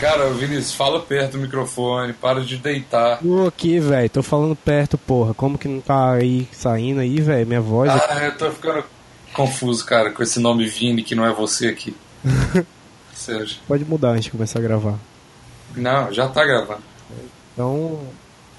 [0.00, 3.18] Cara, Vinícius, fala perto do microfone, para de deitar.
[3.18, 5.32] Tô aqui, velho, tô falando perto, porra.
[5.32, 7.46] Como que não tá aí saindo aí, velho?
[7.46, 7.90] Minha voz.
[7.90, 8.26] Ah, aqui...
[8.26, 8.84] eu tô ficando
[9.32, 11.96] confuso, cara, com esse nome Vini que não é você aqui.
[13.14, 13.56] Sérgio.
[13.66, 14.98] Pode mudar antes de começar a gravar.
[15.74, 16.82] Não, já tá gravando.
[17.54, 18.00] Então,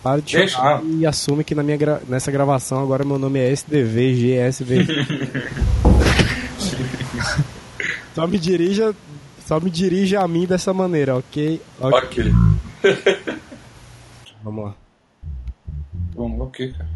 [0.01, 2.01] para de Deixa, chorar e assume que na minha gra...
[2.07, 4.87] nessa gravação agora meu nome é SDV, GSV.
[8.15, 8.95] Só me dirija
[9.47, 11.61] só me dirija a mim dessa maneira, ok?
[11.79, 11.97] Ok.
[12.03, 12.33] okay.
[14.43, 14.75] Vamos lá.
[16.13, 16.89] Vamos, ok, cara.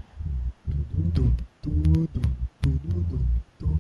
[1.14, 2.22] Tudo, tudo,
[2.62, 3.20] tudo,
[3.58, 3.80] tudo.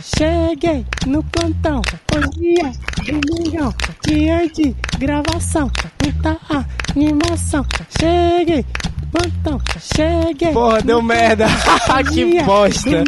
[0.00, 1.82] Cheguei no plantão,
[2.14, 3.74] hoje domingão,
[4.06, 5.70] dia de gravação,
[6.02, 6.38] muita
[6.94, 7.66] animação.
[7.98, 8.64] Cheguei,
[9.10, 10.52] plantão, cheguei.
[10.52, 11.46] Porra, deu merda.
[12.12, 13.04] que bosta.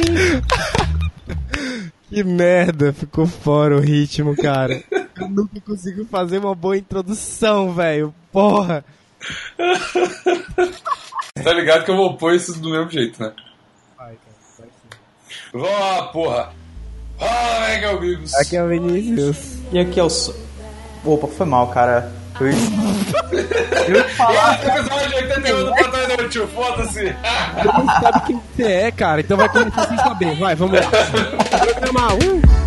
[2.09, 4.83] que merda, ficou fora o ritmo, cara.
[5.17, 8.13] Eu nunca consigo fazer uma boa introdução, velho.
[8.33, 8.85] Porra.
[11.43, 13.33] tá ligado que eu vou pôr isso do mesmo jeito, né?
[13.97, 14.99] Vai, cara, vai sim.
[15.53, 16.64] Vamos lá, porra.
[17.19, 18.35] Fala, aqui é o Vinícius.
[18.35, 19.37] Aqui é o Vinícius.
[19.73, 20.09] E aqui é o.
[21.05, 22.11] Opa, foi mal, cara.
[22.41, 22.57] Eu ia,
[23.89, 24.55] eu ia falar.
[24.55, 27.17] Esse episódio 81 do Patrão Inútil, foda-se.
[27.63, 30.37] Todo mundo sabe quem você é, cara, então vai começar sem saber.
[30.37, 30.87] Vai, vamos lá.
[31.59, 32.19] Programa 1.
[32.19, 32.64] no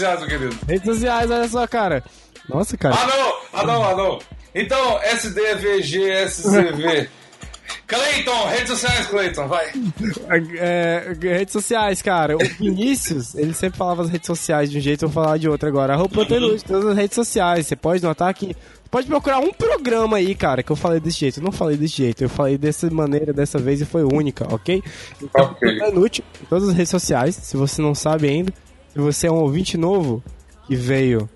[0.00, 0.56] sociais, meu querido.
[0.66, 2.02] Redes sociais, olha só, cara.
[2.48, 2.96] Nossa, cara.
[2.96, 4.18] Ah, não, ah, não, ah, não.
[4.54, 7.10] Então, SDVGSCV.
[7.86, 9.70] Cleiton, redes sociais, Cleiton, vai.
[10.58, 12.36] É, redes sociais, cara.
[12.36, 15.48] O Vinícius, ele sempre falava as redes sociais de um jeito, eu vou falar de
[15.48, 15.94] outro agora.
[15.94, 17.66] Arroba de todas as redes sociais.
[17.66, 18.56] Você pode notar que.
[18.90, 21.38] Pode procurar um programa aí, cara, que eu falei desse jeito.
[21.38, 24.82] Eu não falei desse jeito, eu falei dessa maneira dessa vez e foi única, ok?
[25.22, 25.78] Então, okay.
[25.88, 28.52] inútil em todas as redes sociais, se você não sabe ainda.
[28.92, 30.22] Se você é um ouvinte novo
[30.66, 31.28] que veio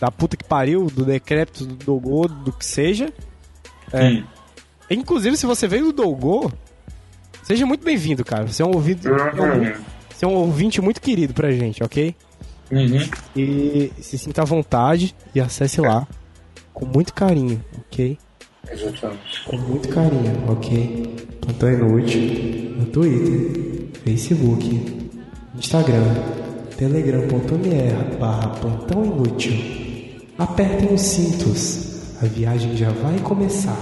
[0.00, 3.12] da puta que pariu, do decrépito, do Dogô, do que seja.
[3.92, 4.22] É,
[4.90, 6.50] inclusive, se você veio do Dogô,
[7.42, 8.46] seja muito bem-vindo, cara.
[8.46, 9.08] Você é um ouvinte.
[9.08, 9.74] Uhum.
[10.10, 12.14] Você é um ouvinte muito querido pra gente, ok?
[12.70, 13.08] Uhum.
[13.34, 16.06] E se sinta à vontade e acesse lá
[16.72, 18.18] com muito carinho, ok?
[18.70, 19.44] Exatamente.
[19.44, 21.16] Com muito carinho, ok?
[21.40, 25.08] Plantão Inútil no Twitter, Facebook,
[25.56, 26.14] Instagram,
[26.78, 29.52] telegram.me barra plantão inútil.
[30.38, 33.76] Apertem os cintos, a viagem já vai começar.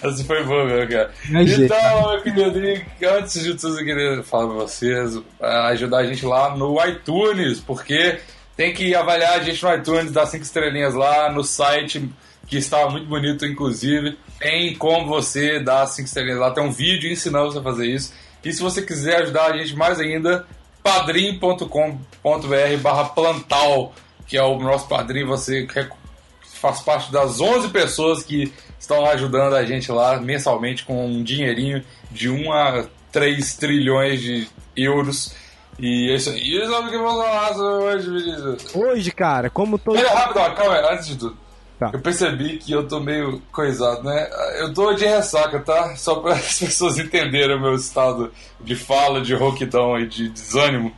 [0.00, 1.10] Essa foi boa, meu cara.
[1.28, 2.86] Então, meu querido,
[3.18, 8.20] antes de tudo, eu queria falar pra vocês, ajudar a gente lá no iTunes, porque
[8.56, 12.08] tem que avaliar a gente no iTunes, dar cinco estrelinhas lá no site,
[12.46, 14.16] que está muito bonito, inclusive.
[14.38, 18.29] Tem como você dar cinco estrelinhas lá, tem um vídeo ensinando você a fazer isso.
[18.44, 20.46] E se você quiser ajudar a gente mais ainda,
[20.82, 21.68] padrim.com.br
[22.80, 23.92] barra plantal,
[24.26, 25.66] que é o nosso padrinho, você
[26.44, 31.84] faz parte das 11 pessoas que estão ajudando a gente lá mensalmente com um dinheirinho
[32.10, 35.34] de 1 a 3 trilhões de euros.
[35.78, 36.40] E é isso aí.
[36.40, 38.74] E sabe o que vamos falar hoje, Vinícius?
[38.74, 39.96] Hoje, cara, como todo.
[39.96, 41.36] Pera, rápido, calma aí, antes de tudo.
[41.80, 41.88] Tá.
[41.94, 44.28] Eu percebi que eu tô meio coisado, né?
[44.58, 45.96] Eu tô de ressaca, tá?
[45.96, 48.30] Só para as pessoas entenderem o meu estado
[48.60, 50.92] de fala, de rouquidão e de desânimo.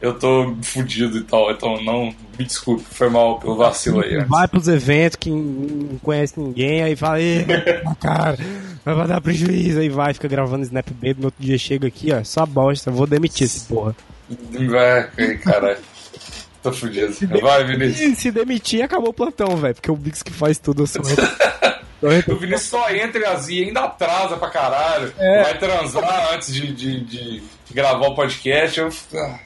[0.00, 4.24] eu tô fudido e tal, então não me desculpe, foi mal pelo vacilo aí.
[4.24, 7.18] Vai pros eventos que não conhece ninguém, aí fala,
[8.00, 8.38] cara,
[8.84, 12.22] vai dar prejuízo, aí vai, fica gravando Snap Baby, no outro dia chega aqui, ó,
[12.22, 13.96] só bosta, vou demitir esse porra.
[14.70, 15.78] Vai, caralho.
[16.62, 17.14] Tô fudido.
[17.40, 18.18] Vai, Vinícius.
[18.18, 21.02] Se demitir, acabou o plantão, velho, porque o Bix que faz tudo, eu sou
[22.02, 25.12] O Vinícius só entra e azia, ainda atrasa pra caralho.
[25.18, 25.42] É.
[25.42, 27.42] Vai transar antes de, de, de,
[27.72, 28.80] gravar o podcast.
[28.80, 28.88] Eu...
[29.14, 29.38] Ah,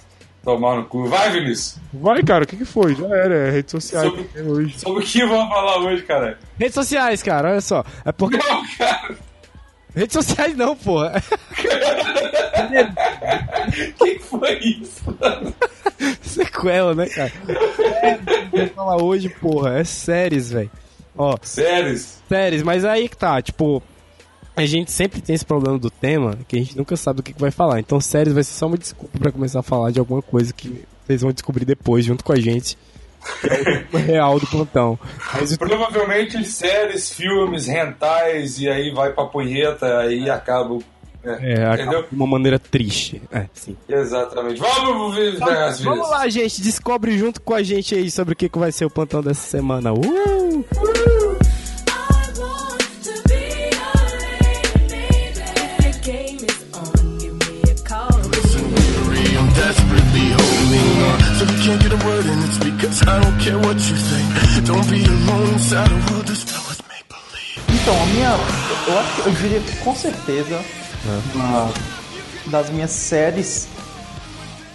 [0.45, 1.07] tomar no cu.
[1.09, 1.79] Vai, Vinícius.
[1.93, 2.95] Vai, cara, o que, que foi?
[2.95, 4.79] Já era, é redes sociais sobre, hoje.
[4.79, 6.39] Sobre o que vamos falar hoje, cara?
[6.57, 7.85] Redes sociais, cara, olha só.
[8.05, 8.37] É porque.
[8.37, 9.17] Não, cara.
[9.95, 11.23] Redes sociais não, porra.
[13.99, 15.03] que foi isso?
[16.23, 17.33] Sequela, né, cara?
[18.51, 19.79] Vou falar hoje, porra.
[19.79, 20.71] É séries, velho.
[21.17, 21.37] Ó.
[21.43, 22.23] Séries?
[22.29, 23.83] Séries, mas aí que tá, tipo.
[24.57, 27.33] A gente sempre tem esse problema do tema, que a gente nunca sabe do que,
[27.33, 27.81] que vai falar.
[27.81, 30.85] Então, séries vai ser só uma desculpa para começar a falar de alguma coisa que
[31.05, 32.79] vocês vão descobrir depois, junto com a gente.
[33.43, 34.97] É o real do plantão.
[35.33, 40.79] Mas, Provavelmente séries, filmes, rentais, e aí vai pra punheta, aí acaba
[41.25, 43.23] é, é acaba de uma maneira triste.
[43.33, 43.77] É, sim.
[43.89, 44.61] Exatamente.
[44.61, 46.61] Vamos ver vamos, vamos lá, gente.
[46.61, 49.47] Descobre junto com a gente aí sobre o que, que vai ser o plantão dessa
[49.49, 49.93] semana.
[49.93, 50.01] Uh!
[50.01, 51.45] uh!
[67.85, 68.31] Então, a minha.
[68.89, 70.84] Eu acho que eu diria que com certeza.
[71.07, 71.37] É.
[71.37, 71.73] Uma
[72.47, 73.69] das minhas séries.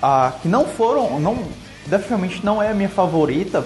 [0.02, 1.20] Ah, que não foram.
[1.20, 1.46] Não,
[1.86, 3.66] definitivamente não é a minha favorita.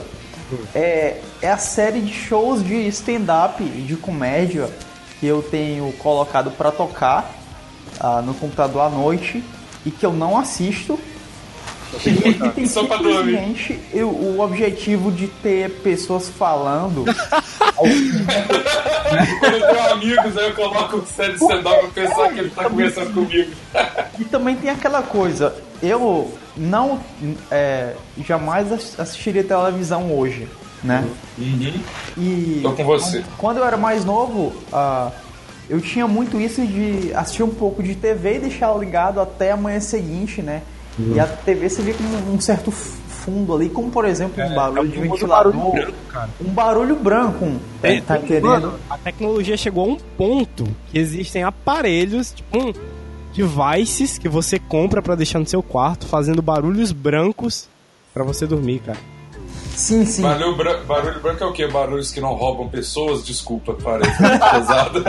[0.75, 4.69] É, é a série de shows de stand-up, de comédia,
[5.19, 7.33] que eu tenho colocado para tocar
[7.99, 9.43] ah, no computador à noite
[9.85, 10.99] e que eu não assisto
[11.99, 12.85] tem Só.
[13.91, 17.05] Eu, o objetivo de ter pessoas falando.
[17.75, 22.69] Quando eu tenho amigos, aí eu coloco o série stand-up pra pensar que ele tá
[22.69, 23.51] conversando comigo.
[24.19, 26.99] E também tem aquela coisa, eu não
[27.51, 27.93] é,
[28.25, 30.47] jamais assistiria televisão hoje,
[30.83, 31.03] né?
[31.37, 31.73] Uhum.
[32.17, 33.23] E Tô com você.
[33.37, 35.11] Quando eu era mais novo, uh,
[35.69, 39.57] eu tinha muito isso de assistir um pouco de TV e deixar ligado até a
[39.57, 40.61] manhã seguinte, né?
[40.99, 41.15] Uhum.
[41.15, 42.71] E a TV você vê com um certo
[43.23, 46.95] fundo ali, como por exemplo um é, barulho é de ventilador, barulho branco, um barulho
[46.95, 48.47] branco, é, tá entendendo?
[48.47, 52.73] Mano, a tecnologia chegou a um ponto que existem aparelhos, tipo um
[53.33, 57.67] devices que você compra para deixar no seu quarto, fazendo barulhos brancos
[58.13, 58.99] para você dormir, cara.
[59.75, 60.21] Sim, sim.
[60.21, 61.67] Barulho, bran barulho branco é o quê?
[61.67, 63.25] Barulhos que não roubam pessoas?
[63.25, 64.17] Desculpa, parece
[64.51, 65.03] pesado.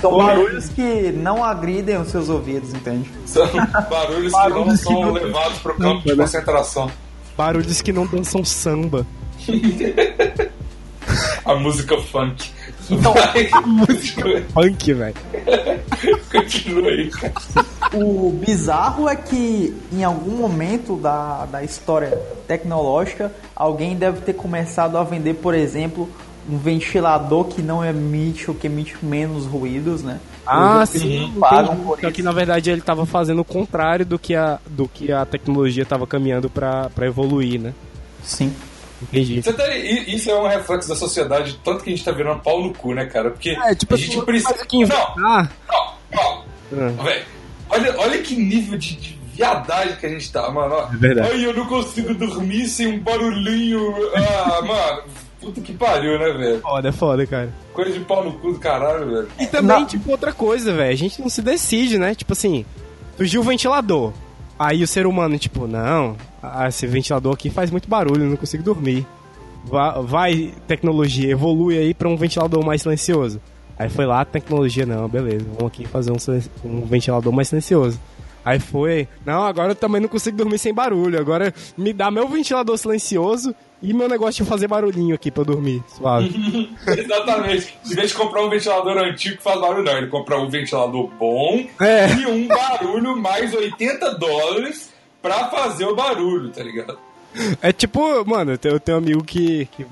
[0.00, 3.10] São barulhos que não agridem os seus ouvidos, entende?
[3.26, 3.46] São
[3.90, 6.24] barulhos, que não são que não levados para o campo de né?
[6.24, 6.90] concentração.
[7.36, 9.06] Barulhos que não dançam samba.
[11.44, 12.50] a música funk.
[12.90, 13.14] Então,
[13.52, 15.14] a música funk, velho.
[16.30, 17.32] Continua aí, cara.
[17.92, 22.10] O bizarro é que em algum momento da, da história
[22.46, 26.08] tecnológica, alguém deve ter começado a vender, por exemplo,
[26.48, 30.20] um ventilador que não emite ou que emite menos ruídos, né?
[30.46, 31.32] Ah, sim.
[31.38, 34.88] Pagam por Só que na verdade ele estava fazendo o contrário do que a, do
[34.88, 37.74] que a tecnologia estava caminhando para evoluir, né?
[38.22, 38.54] Sim.
[39.02, 39.40] Entendi.
[39.42, 42.74] Tá, isso é um reflexo da sociedade, tanto que a gente tá virando pau no
[42.74, 43.30] cu, né, cara?
[43.30, 44.66] Porque é, tipo, a gente assim, precisa.
[44.66, 44.84] Que...
[44.84, 45.48] Não, não,
[46.12, 46.44] não.
[46.72, 47.16] Ah.
[47.70, 50.76] olha, olha que nível de, de viadagem que a gente tá, mano.
[50.92, 51.30] É verdade.
[51.32, 53.94] Ai, eu não consigo dormir sem um barulhinho.
[54.14, 55.02] Ah, mano.
[55.40, 56.60] Puta que pariu, né, velho?
[56.60, 57.52] Foda, é foda, cara.
[57.72, 59.28] Coisa de pau no cu do caralho, velho.
[59.38, 60.92] E também, tipo, outra coisa, velho.
[60.92, 62.14] A gente não se decide, né?
[62.14, 62.64] Tipo assim,
[63.16, 64.12] surgiu o ventilador.
[64.58, 66.16] Aí o ser humano, tipo, não,
[66.68, 69.06] esse ventilador aqui faz muito barulho, não consigo dormir.
[69.64, 73.40] Vai, vai tecnologia, evolui aí pra um ventilador mais silencioso.
[73.78, 76.16] Aí foi lá, tecnologia, não, beleza, vamos aqui fazer um,
[76.62, 77.98] um ventilador mais silencioso.
[78.44, 81.18] Aí foi, não, agora eu também não consigo dormir sem barulho.
[81.18, 85.46] Agora me dá meu ventilador silencioso e meu negócio de fazer barulhinho aqui pra eu
[85.46, 86.70] dormir, suave.
[86.86, 87.74] Exatamente.
[87.90, 89.96] Em vez de comprar um ventilador antigo que faz barulho, não.
[89.96, 92.12] Ele compra um ventilador bom é.
[92.14, 94.90] e um barulho mais 80 dólares
[95.22, 96.98] pra fazer o barulho, tá ligado?
[97.62, 99.86] É tipo, mano, eu tenho, eu tenho um amigo que, que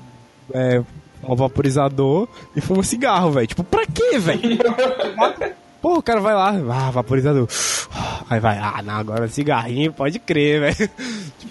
[0.53, 0.83] é
[1.23, 3.47] um vaporizador e fuma cigarro, velho.
[3.47, 4.41] Tipo, pra quê, velho?
[5.81, 7.47] Pô, o cara vai lá, ah, vaporizador.
[8.29, 10.89] Aí vai, ah, não, agora cigarrinho, pode crer, velho.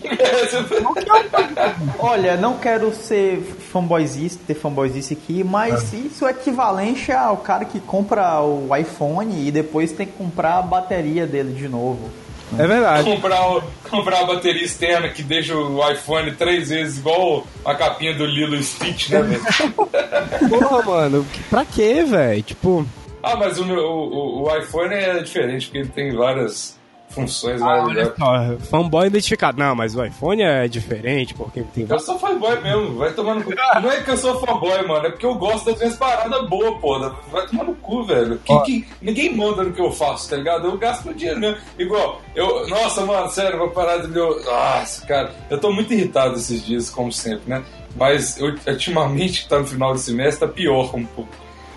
[1.99, 3.41] Olha, não quero ser
[3.73, 5.97] fanboyzista, ter fanboyzice aqui, mas é.
[5.97, 10.63] isso é equivalente ao cara que compra o iPhone e depois tem que comprar a
[10.63, 12.11] bateria dele de novo.
[12.57, 13.05] É verdade.
[13.05, 18.25] Comprar, comprar a bateria externa que deixa o iPhone três vezes igual a capinha do
[18.25, 19.43] Lilo Stitch, né, velho?
[20.49, 22.43] Porra, mano, pra quê, velho?
[22.43, 22.87] Tipo.
[23.23, 27.85] Ah, mas o, meu, o, o iPhone é diferente, porque ele tem várias funções ah,
[27.85, 29.59] olha só, fanboy identificado.
[29.59, 31.87] Não, mas o iPhone é diferente porque tem.
[31.89, 33.53] Eu sou fanboy mesmo, vai tomando cu.
[33.83, 36.79] Não é que eu sou fanboy, mano, é porque eu gosto das minhas paradas boas,
[36.81, 36.99] pô.
[37.31, 38.39] Vai tomar no cu, velho.
[38.45, 40.67] Que, que, ninguém manda no que eu faço, tá ligado?
[40.67, 41.59] Eu gasto meu dinheiro mesmo.
[41.79, 42.69] Igual, eu.
[42.69, 44.09] Nossa, mano, sério, vou parar de.
[44.09, 47.65] meu Nossa, cara, eu tô muito irritado esses dias, como sempre, né?
[47.97, 51.33] Mas eu, ultimamente, que tá no final do semestre, tá pior um pouco.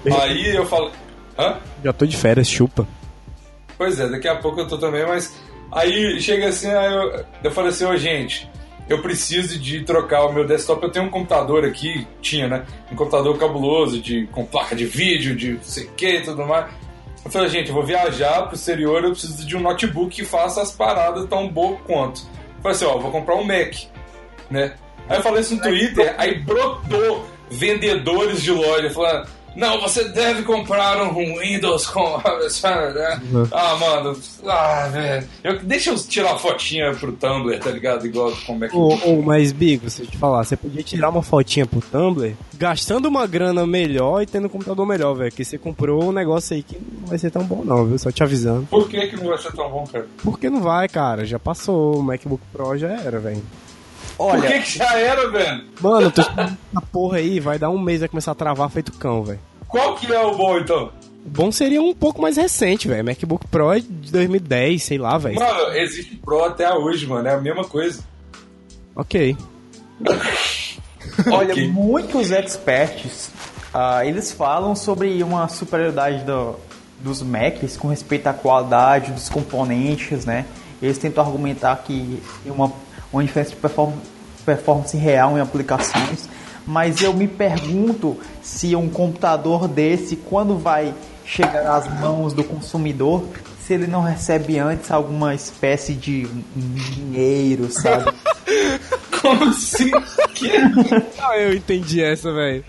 [0.22, 0.92] Aí eu falo.
[1.42, 1.58] Hã?
[1.84, 2.88] Já tô de férias, chupa.
[3.76, 5.36] Pois é, daqui a pouco eu tô também, mas
[5.72, 8.48] aí chega assim, aí eu, eu falei assim, ô oh, gente,
[8.88, 10.84] eu preciso de trocar o meu desktop.
[10.84, 12.66] Eu tenho um computador aqui, tinha, né?
[12.92, 16.46] Um computador cabuloso, de, com placa de vídeo, de não sei o que e tudo
[16.46, 16.72] mais.
[17.26, 20.62] Eu falei, gente, eu vou viajar pro exterior, eu preciso de um notebook que faça
[20.62, 22.22] as paradas tão boas quanto.
[22.58, 23.74] Eu falei assim, ó, vou comprar um Mac,
[24.50, 24.76] né?
[25.10, 30.44] Aí eu falei isso no Twitter, aí brotou vendedores de loja, falando não, você deve
[30.44, 32.02] comprar um Windows com.
[33.32, 33.48] Uhum.
[33.52, 34.18] Ah, mano.
[34.46, 35.28] Ah, velho.
[35.64, 38.06] Deixa eu tirar a fotinha pro Tumblr, tá ligado?
[38.06, 38.76] Igual como é que.
[38.76, 42.34] Ô, oh, mas, Bigo, se eu te falar, você podia tirar uma fotinha pro Tumblr
[42.56, 45.32] gastando uma grana melhor e tendo um computador melhor, velho.
[45.32, 47.98] Que você comprou um negócio aí que não vai ser tão bom, não, viu?
[47.98, 48.68] Só te avisando.
[48.70, 50.08] Por que, que não vai ser tão bom, cara?
[50.24, 51.26] Porque não vai, cara.
[51.26, 51.98] Já passou.
[51.98, 53.42] O MacBook Pro já era, velho.
[54.22, 55.64] Olha, Por que, que já era, velho?
[55.82, 56.58] Mano, tô essa
[56.92, 59.40] porra aí, vai dar um mês, vai começar a travar feito cão, velho.
[59.68, 60.92] Qual que é o bom, então?
[61.26, 63.04] O bom seria um pouco mais recente, velho.
[63.04, 65.40] MacBook Pro é de 2010, sei lá, velho.
[65.40, 67.28] Mano, existe Pro até hoje, mano.
[67.28, 68.04] É a mesma coisa.
[68.96, 69.36] Ok.
[71.32, 71.68] Olha, okay.
[71.68, 73.32] muitos experts,
[73.74, 76.56] uh, eles falam sobre uma superioridade do,
[77.00, 80.46] dos Macs com respeito à qualidade dos componentes, né?
[80.80, 82.72] Eles tentam argumentar que uma,
[83.12, 84.02] uma diferença de performance,
[84.46, 86.30] performance real em aplicações
[86.66, 90.94] mas eu me pergunto se um computador desse, quando vai
[91.26, 93.24] chegar às mãos do consumidor,
[93.66, 98.12] se ele não recebe antes alguma espécie de dinheiro, sabe?
[99.22, 99.92] Como assim?
[100.34, 100.50] Que?
[101.20, 102.66] Ah, eu entendi essa, velho.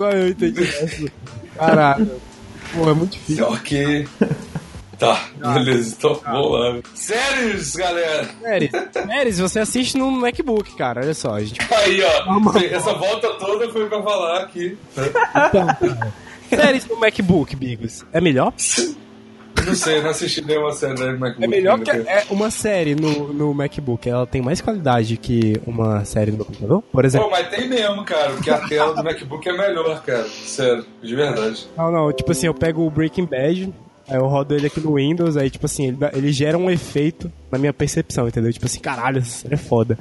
[0.00, 1.12] Ah, eu entendi essa.
[1.56, 2.20] Caralho.
[2.74, 3.46] Pô, é muito difícil.
[3.46, 4.08] Ok.
[4.98, 6.32] Tá, ah, beleza, então ah.
[6.32, 6.80] vamos lá.
[6.94, 8.28] Séries, galera!
[8.40, 8.70] Séries.
[8.92, 11.34] Séries, você assiste no MacBook, cara, olha só.
[11.34, 11.60] A gente...
[11.70, 14.78] Aí, ó, essa volta toda foi pra falar aqui.
[14.96, 16.14] Então, cara.
[16.48, 18.54] Séries no MacBook, Bigos, é melhor?
[19.66, 21.44] Não sei, não assisti nenhuma série no MacBook.
[21.44, 24.08] É melhor que é uma série no, no MacBook.
[24.08, 27.28] Ela tem mais qualidade que uma série no computador, por exemplo.
[27.28, 28.30] Pô, mas tem mesmo, cara.
[28.30, 30.24] Porque a tela do MacBook é melhor, cara.
[30.24, 31.66] Sério, de verdade.
[31.76, 32.12] Não, não.
[32.12, 33.74] Tipo assim, eu pego o Breaking Bad,
[34.08, 37.30] Aí eu rodo ele aqui no Windows, aí, tipo assim, ele, ele gera um efeito
[37.50, 38.52] na minha percepção, entendeu?
[38.52, 39.98] Tipo assim, caralho, essa série é foda.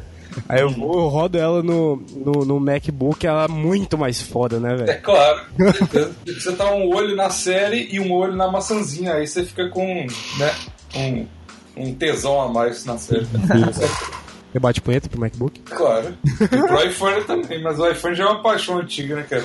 [0.49, 4.59] Aí eu, vou, eu rodo ela no, no, no, MacBook, ela é muito mais foda,
[4.59, 4.91] né, velho?
[4.91, 5.41] É claro.
[6.25, 10.05] você tá um olho na série e um olho na maçãzinha, aí você fica com,
[10.37, 10.55] né,
[10.95, 11.25] um,
[11.77, 13.25] um tesão a mais na série.
[14.55, 15.59] Você bate punheta pro MacBook?
[15.65, 16.17] Claro.
[16.23, 19.43] E pro iPhone também, mas o iPhone já é uma paixão antiga, né, cara?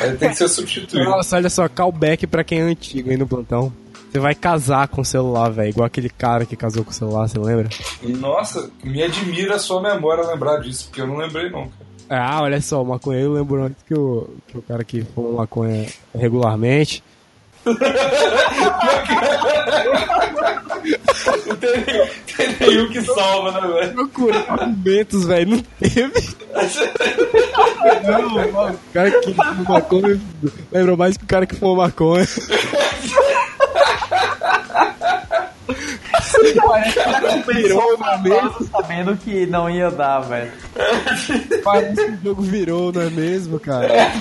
[0.00, 1.04] Aí tem que ser substituído.
[1.10, 3.72] Nossa, olha só, callback pra quem é antigo aí no plantão.
[4.16, 5.68] Você vai casar com o celular, velho.
[5.68, 7.68] Igual aquele cara que casou com o celular, você lembra?
[8.02, 11.86] Nossa, me admira a sua memória lembrar disso, porque eu não lembrei não, cara.
[12.08, 15.86] Ah, olha só, o maconheiro lembrou antes que o, que o cara que fuma maconha
[16.14, 17.04] regularmente.
[21.60, 23.92] tem, tem nenhum que salva, né, velho?
[23.92, 25.50] Procura argumentos, velho.
[25.50, 26.36] Não teve.
[28.02, 30.18] não, mano, o cara que fuma maconha
[30.72, 32.26] lembrou mais que o cara que fuma maconha.
[37.46, 40.52] Virou na mesa sabendo que não ia dar, velho.
[41.64, 44.12] Parece que o jogo virou, não é mesmo, cara?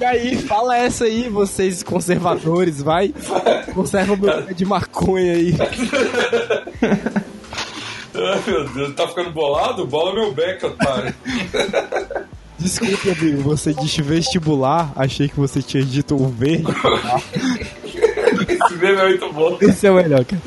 [0.00, 3.14] E aí, fala essa aí, vocês conservadores, vai.
[3.74, 5.54] Conserva o meu pé de maconha aí.
[8.14, 9.86] Ai, meu Deus, tá ficando bolado?
[9.86, 11.14] Bola meu beck, otário.
[12.58, 16.64] Desculpa, amigo, você disse vestibular, achei que você tinha dito o verde.
[18.82, 19.58] Meme é muito bom.
[19.60, 20.42] Esse é o melhor, cara.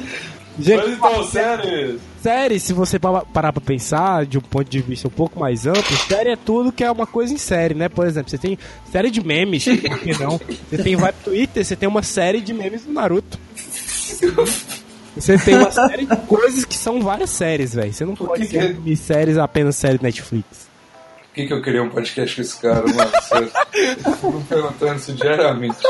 [0.60, 2.00] Gente, Mas então, série.
[2.22, 5.98] Série, se você parar pra pensar de um ponto de vista um pouco mais amplo,
[6.08, 7.89] série é tudo que é uma coisa em série, né?
[7.89, 8.58] Por exemplo, você tem
[8.92, 10.39] série de memes, por que não?
[10.70, 13.38] Você tem pro Twitter, você tem uma série de memes do Naruto.
[15.15, 17.94] Você tem uma série de coisas que são várias séries, velho.
[17.94, 18.96] Você não pode ter que...
[18.96, 20.65] séries apenas série Netflix.
[21.27, 23.12] Por que, que eu queria um podcast com esse cara, mano?
[23.22, 23.51] Sério.
[24.06, 25.77] Eu fico perguntando isso diariamente.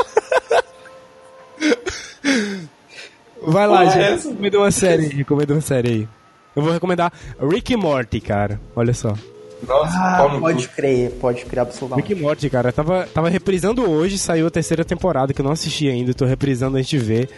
[3.42, 3.98] Vai lá, gente.
[3.98, 6.08] É recomenda uma série, recomenda uma série aí.
[6.54, 8.60] Eu vou recomendar Rick e Morty, cara.
[8.74, 9.14] Olha só.
[9.66, 12.08] Nossa, ah, pode crer, pode crer absolutamente.
[12.08, 15.52] Rick e Morty, cara, tava, tava reprisando hoje, saiu a terceira temporada, que eu não
[15.52, 17.28] assisti ainda, tô reprisando antes de ver.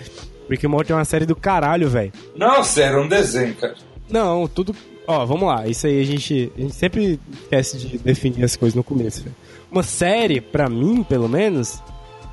[0.50, 2.12] Rick e Morty é uma série do caralho, velho.
[2.36, 3.74] Não, sério, é um desenho, cara.
[4.10, 4.74] Não, tudo.
[5.06, 8.74] Ó, vamos lá, isso aí a gente, a gente sempre esquece de definir as coisas
[8.74, 9.36] no começo, velho.
[9.70, 11.82] Uma série, pra mim, pelo menos,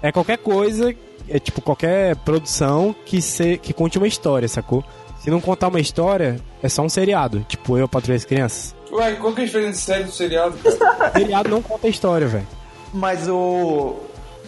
[0.02, 0.94] é qualquer coisa,
[1.30, 4.84] é tipo qualquer produção que, se, que conte uma história, sacou?
[5.20, 7.44] Se não contar uma história, é só um seriado.
[7.48, 8.76] Tipo, eu patrulho as crianças.
[8.92, 11.12] Ué, qual que é a diferença de série do seriado, cara?
[11.18, 12.48] seriado não conta a história, velho.
[12.94, 13.96] Mas o.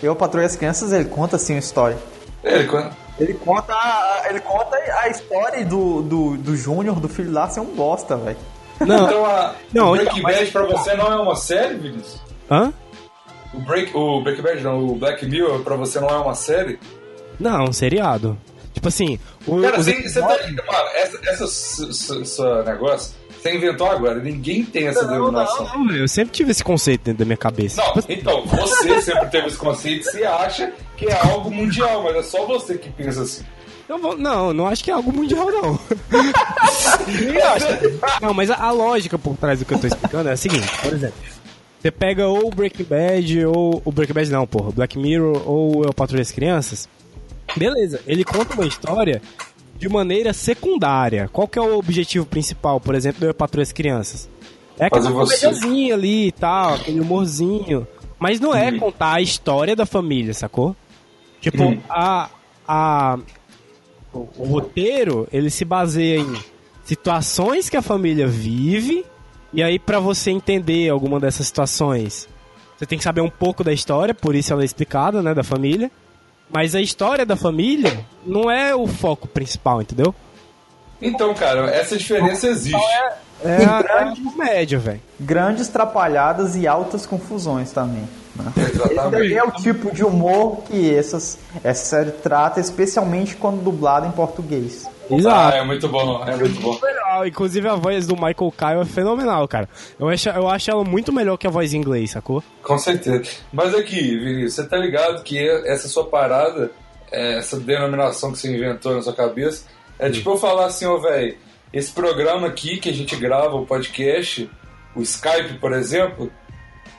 [0.01, 1.97] Eu patrulho as crianças, ele conta sim a história.
[2.43, 3.07] É, ele conta.
[3.19, 3.75] Ele conta,
[4.29, 8.37] ele conta a história do, do, do Júnior, do filho lá, ser um bosta, velho.
[8.79, 12.21] Não, então a não, Breaking então, Bad pra você não é uma série, Vinícius?
[12.49, 12.71] Hã?
[13.57, 16.77] O, Break, o Breaking Bad não, o Black Mirror pra você não é uma série?
[17.39, 18.37] Não, um seriado.
[18.71, 19.19] Tipo assim.
[19.47, 20.27] O, Cara, você, você tá.
[20.27, 21.43] Mano, essa, essa,
[21.89, 23.15] essa, essa negócio.
[23.41, 25.65] Você inventou agora, ninguém tem essa não, denominação.
[25.65, 27.81] Não, não, eu sempre tive esse conceito dentro da minha cabeça.
[27.81, 32.23] Não, então, você sempre teve esse conceito, você acha que é algo mundial, mas é
[32.23, 33.43] só você que pensa assim.
[33.87, 35.79] Eu vou, não, não acho que é algo mundial, não.
[38.21, 40.67] não, mas a, a, lógica por trás do que eu tô explicando é a seguinte,
[40.81, 41.17] por exemplo.
[41.79, 45.83] Você pega ou o Breaking Bad, ou o Breaking Bad não, porra, Black Mirror, ou
[45.83, 46.89] Eu Patrulho as Crianças.
[47.55, 49.21] Beleza, ele conta uma história
[49.77, 51.29] de maneira secundária.
[51.31, 54.27] Qual que é o objetivo principal, por exemplo, do Eu Patrulho as Crianças?
[54.79, 57.87] É aquela comédiazinha ali e tal, aquele humorzinho.
[58.19, 58.79] Mas não é hum.
[58.79, 60.75] contar a história da família, sacou?
[61.39, 61.79] Tipo, hum.
[61.89, 62.29] a,
[62.67, 63.19] a,
[64.13, 66.35] o, o, roteiro, ele se baseia em
[66.83, 69.05] situações que a família vive,
[69.57, 72.29] e aí para você entender alguma dessas situações,
[72.77, 75.43] você tem que saber um pouco da história, por isso ela é explicada, né, da
[75.43, 75.89] família.
[76.47, 80.13] Mas a história da família não é o foco principal, entendeu?
[81.01, 82.79] Então, cara, essa diferença existe.
[83.43, 85.01] É, é a grande média, velho.
[85.19, 88.07] Grandes trapalhadas e altas confusões também.
[88.35, 88.53] Né?
[88.55, 89.25] Exatamente.
[89.25, 94.11] Esse é o tipo de humor que essas, essa série trata, especialmente quando dublada em
[94.11, 94.87] português.
[95.09, 95.55] Exato.
[95.55, 96.77] Ah, é muito bom, é muito bom.
[97.25, 99.69] Inclusive a voz do Michael Kyle é fenomenal, cara.
[99.99, 102.43] Eu acho, eu acho ela muito melhor que a voz em inglês, sacou?
[102.61, 103.23] Com certeza.
[103.51, 106.71] Mas aqui, Vinícius, você tá ligado que essa sua parada,
[107.11, 109.65] é, essa denominação que você inventou na sua cabeça,
[109.97, 111.37] é tipo eu falar assim, ô oh, velho,
[111.73, 114.49] esse programa aqui que a gente grava, o podcast,
[114.95, 116.31] o Skype, por exemplo,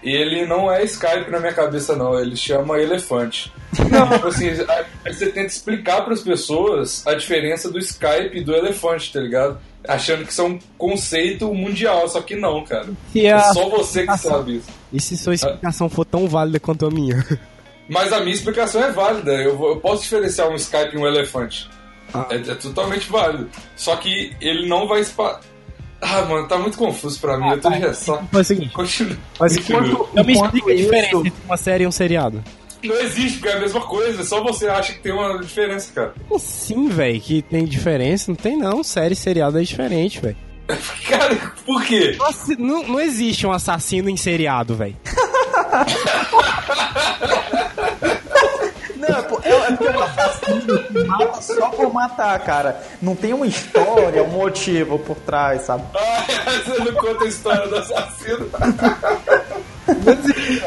[0.03, 2.19] ele não é Skype na minha cabeça, não.
[2.19, 3.53] Ele chama elefante.
[3.91, 4.49] Não, tipo assim,
[5.05, 9.21] aí você tenta explicar para as pessoas a diferença do Skype e do elefante, tá
[9.21, 9.59] ligado?
[9.87, 12.89] Achando que isso é um conceito mundial, só que não, cara.
[13.15, 14.69] é só você que sabe isso.
[14.93, 17.25] E se sua explicação for tão válida quanto a minha?
[17.89, 19.33] Mas a minha explicação é válida.
[19.33, 21.69] Eu, eu posso diferenciar um Skype e um elefante.
[22.13, 22.27] Ah.
[22.31, 23.51] É, é, totalmente válido.
[23.77, 25.01] Só que ele não vai
[26.01, 27.49] ah, mano, tá muito confuso pra mim.
[27.49, 27.95] Ah, eu tô tá.
[27.95, 28.23] só.
[28.31, 28.73] Faz o seguinte.
[28.73, 29.17] Continua.
[29.39, 32.43] Mas enquanto, eu me explica a diferença entre uma série e um seriado.
[32.83, 34.23] Não existe, porque é a mesma coisa.
[34.23, 36.15] Só você acha que tem uma diferença, cara.
[36.39, 38.31] Sim, velho, que tem diferença.
[38.31, 38.85] Não tem não.
[38.85, 40.37] Série e seriado é diferente, velho.
[41.09, 41.35] Cara,
[41.65, 42.15] por quê?
[42.19, 44.97] Nossa, não, não existe um assassino em seriado, velho.
[49.09, 52.83] Não, é, é porque é um assassino que mata só por matar, cara.
[53.01, 55.85] Não tem uma história, um motivo por trás, sabe?
[56.49, 58.49] Ah, você não conta a história do assassino.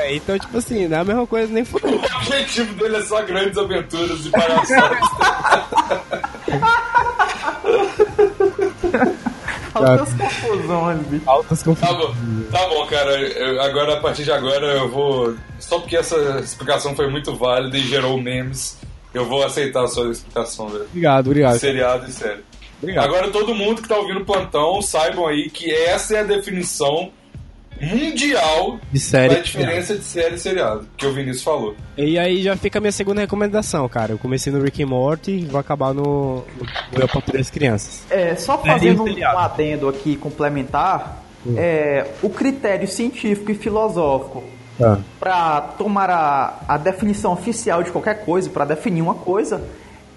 [0.09, 1.91] então, tipo assim, não é a mesma coisa nem fudeu.
[1.91, 4.99] O objetivo dele é só grandes aventuras de palhaçada.
[9.73, 10.09] Altas
[11.09, 11.23] bicho.
[11.25, 11.91] Altas confusões.
[11.91, 12.13] Tá bom,
[12.51, 13.19] tá bom cara.
[13.19, 15.35] Eu, agora, a partir de agora, eu vou.
[15.59, 18.77] Só porque essa explicação foi muito válida e gerou memes,
[19.13, 20.85] eu vou aceitar a sua explicação, velho.
[20.85, 21.59] Obrigado, obrigado.
[21.59, 22.43] Seriado e sério.
[22.81, 23.05] Obrigado.
[23.05, 27.11] Agora, todo mundo que tá ouvindo o plantão, saibam aí que essa é a definição
[27.81, 31.75] mundial de série da diferença de série e seriado, que o Vinícius falou.
[31.97, 34.13] E aí já fica a minha segunda recomendação, cara.
[34.13, 36.43] Eu comecei no Rick and Morty e vou acabar no,
[36.91, 38.03] no Eu Patrulho das Crianças.
[38.09, 41.55] É, só fazendo um adendo aqui complementar, hum.
[41.57, 44.43] é, o critério científico e filosófico
[44.79, 44.99] ah.
[45.19, 49.61] para tomar a, a definição oficial de qualquer coisa, para definir uma coisa,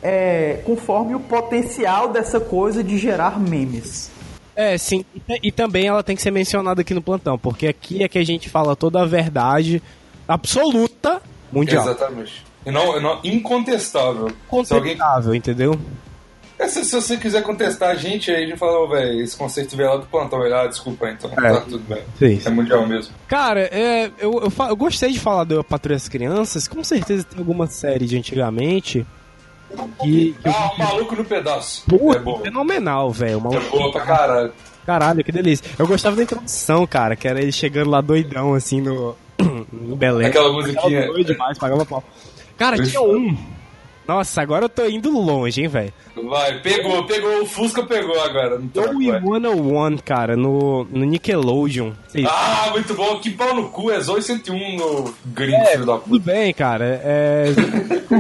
[0.02, 4.10] é conforme o potencial dessa coisa de gerar memes.
[4.56, 5.04] É, sim.
[5.28, 8.18] E, e, também ela tem que ser mencionada aqui no plantão, porque aqui é que
[8.18, 9.82] a gente fala toda a verdade
[10.28, 11.20] absoluta
[11.52, 11.84] mundial.
[11.84, 12.44] Exatamente.
[12.64, 14.30] E não, não incontestável.
[14.48, 15.38] Contestável, alguém...
[15.38, 15.78] entendeu?
[16.58, 19.36] É, se, se, você quiser contestar a gente, aí a gente fala, oh, velho, esse
[19.36, 20.40] conceito veio lá do plantão.
[20.42, 21.30] Ah, desculpa, então.
[21.32, 21.52] É.
[21.52, 22.02] Tá tudo bem.
[22.16, 22.40] Sim.
[22.44, 23.12] É mundial mesmo.
[23.26, 26.68] Cara, é, eu, eu, eu, gostei de falar do Patrulha das Crianças.
[26.68, 29.04] Com certeza tem alguma série de antigamente
[30.00, 31.84] Que, que ah, o maluco no pedaço.
[31.86, 32.38] Puta, é bom.
[32.40, 33.38] fenomenal, velho.
[33.38, 34.52] É boa pra caralho.
[34.84, 35.64] Caralho, que delícia.
[35.78, 39.16] Eu gostava da introdução, cara, que era ele chegando lá doidão, assim, no,
[39.72, 40.28] no Belém.
[40.28, 41.06] Aquela musiquinha.
[41.06, 42.04] Doido demais, pagava pau.
[42.56, 43.36] Cara, tinha um
[44.06, 45.92] nossa, agora eu tô indo longe, hein, velho.
[46.28, 48.58] Vai, pegou, pegou, o Fusca pegou agora.
[48.58, 51.92] Não Zoe 101, cara, no, no Nickelodeon.
[52.26, 53.18] Ah, muito bom.
[53.18, 56.08] Que pau no cu, é Zoe 101 no Green, é, filho da puta.
[56.10, 57.46] Tudo bem, cara, é...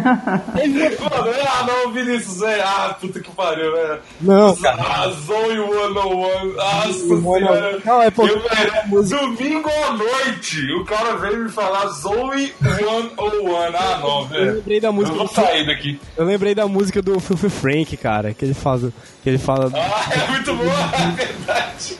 [1.46, 2.60] ah, não, Vinícius, é...
[2.62, 4.00] Ah, puta que pariu, velho.
[4.20, 4.82] Não, cara.
[4.82, 6.54] Ah, Zoe 101.
[6.54, 7.78] Nossa senhora.
[7.84, 8.32] Não, é porque...
[8.32, 13.56] Eu, velho, domingo à noite, o cara veio me falar Zoe 101.
[13.76, 14.44] Ah, não, velho.
[14.44, 15.14] Eu lembrei da música.
[15.14, 15.73] Eu vou sair daqui.
[16.16, 18.82] Eu lembrei da música do Filthy Frank, cara, que ele faz,
[19.22, 19.70] que ele fala.
[19.74, 21.98] Ah, é muito boa, é verdade.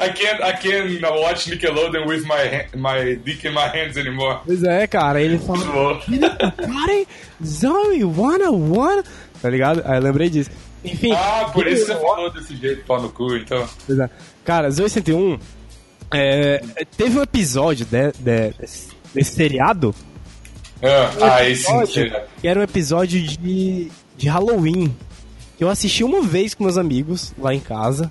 [0.00, 4.40] I can't, I can't watch Nickelodeon with my, my dick in my hands anymore.
[4.46, 6.00] Pois é, cara, ele fala.
[6.56, 7.06] Cara,
[7.44, 9.04] Zoe, wanna, wanna.
[9.42, 9.82] Tá ligado?
[9.84, 10.50] Aí eu lembrei disso.
[10.82, 11.12] Enfim.
[11.12, 13.68] Ah, por isso você falou desse jeito, pau no cu, então.
[13.86, 14.08] Pois é.
[14.42, 15.38] Cara, Zoe 101.
[16.12, 16.62] É,
[16.96, 18.54] teve um episódio de, de,
[19.14, 19.94] desse seriado
[20.82, 21.66] ah, um ah esse
[22.40, 24.94] que era um episódio de, de Halloween.
[25.56, 28.10] Que eu assisti uma vez com meus amigos lá em casa.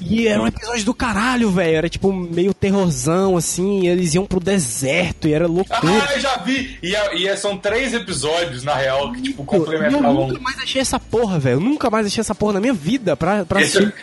[0.00, 1.76] E era um episódio do caralho, velho.
[1.76, 3.86] Era tipo meio terrorzão, assim.
[3.86, 6.04] eles iam pro deserto e era loucura.
[6.06, 6.78] Ah, eu já vi!
[6.82, 10.22] E, e são três episódios, na real, que tipo complementavam.
[10.22, 11.56] Eu nunca mais achei essa porra, velho.
[11.56, 13.94] Eu nunca mais achei essa porra na minha vida pra, pra assistir.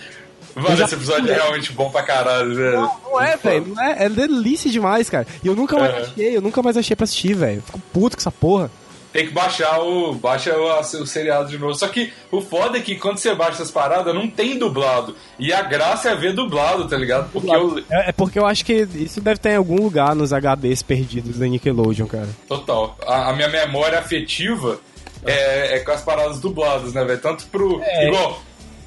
[0.55, 0.85] Mano, já...
[0.85, 2.81] esse episódio é realmente bom pra caralho, velho.
[2.81, 3.67] Não, não é, velho.
[3.67, 4.05] Não é.
[4.05, 5.25] É delícia demais, cara.
[5.43, 5.97] E eu nunca mais é.
[6.01, 7.61] achei, eu nunca mais achei pra assistir, velho.
[7.61, 8.69] Fico puto com essa porra.
[9.11, 10.13] Tem que baixar o.
[10.15, 11.75] Baixa o, o, seriado de novo.
[11.75, 15.15] Só que o foda é que quando você baixa essas paradas, não tem dublado.
[15.37, 17.29] E a graça é ver dublado, tá ligado?
[17.31, 17.77] Porque eu...
[17.91, 21.37] é, é, porque eu acho que isso deve ter em algum lugar nos HDs perdidos
[21.37, 22.29] da Nickelodeon, cara.
[22.47, 22.97] Total.
[23.05, 24.79] A, a minha memória afetiva
[25.23, 27.21] é, é, com as paradas dubladas, né, velho?
[27.21, 27.79] Tanto pro.
[27.83, 28.07] É.
[28.07, 28.41] Igual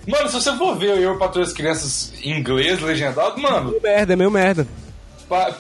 [0.06, 3.70] Mano, se você for ver eu para as crianças em inglês legendado, mano.
[3.70, 4.66] Meio merda, é meio merda.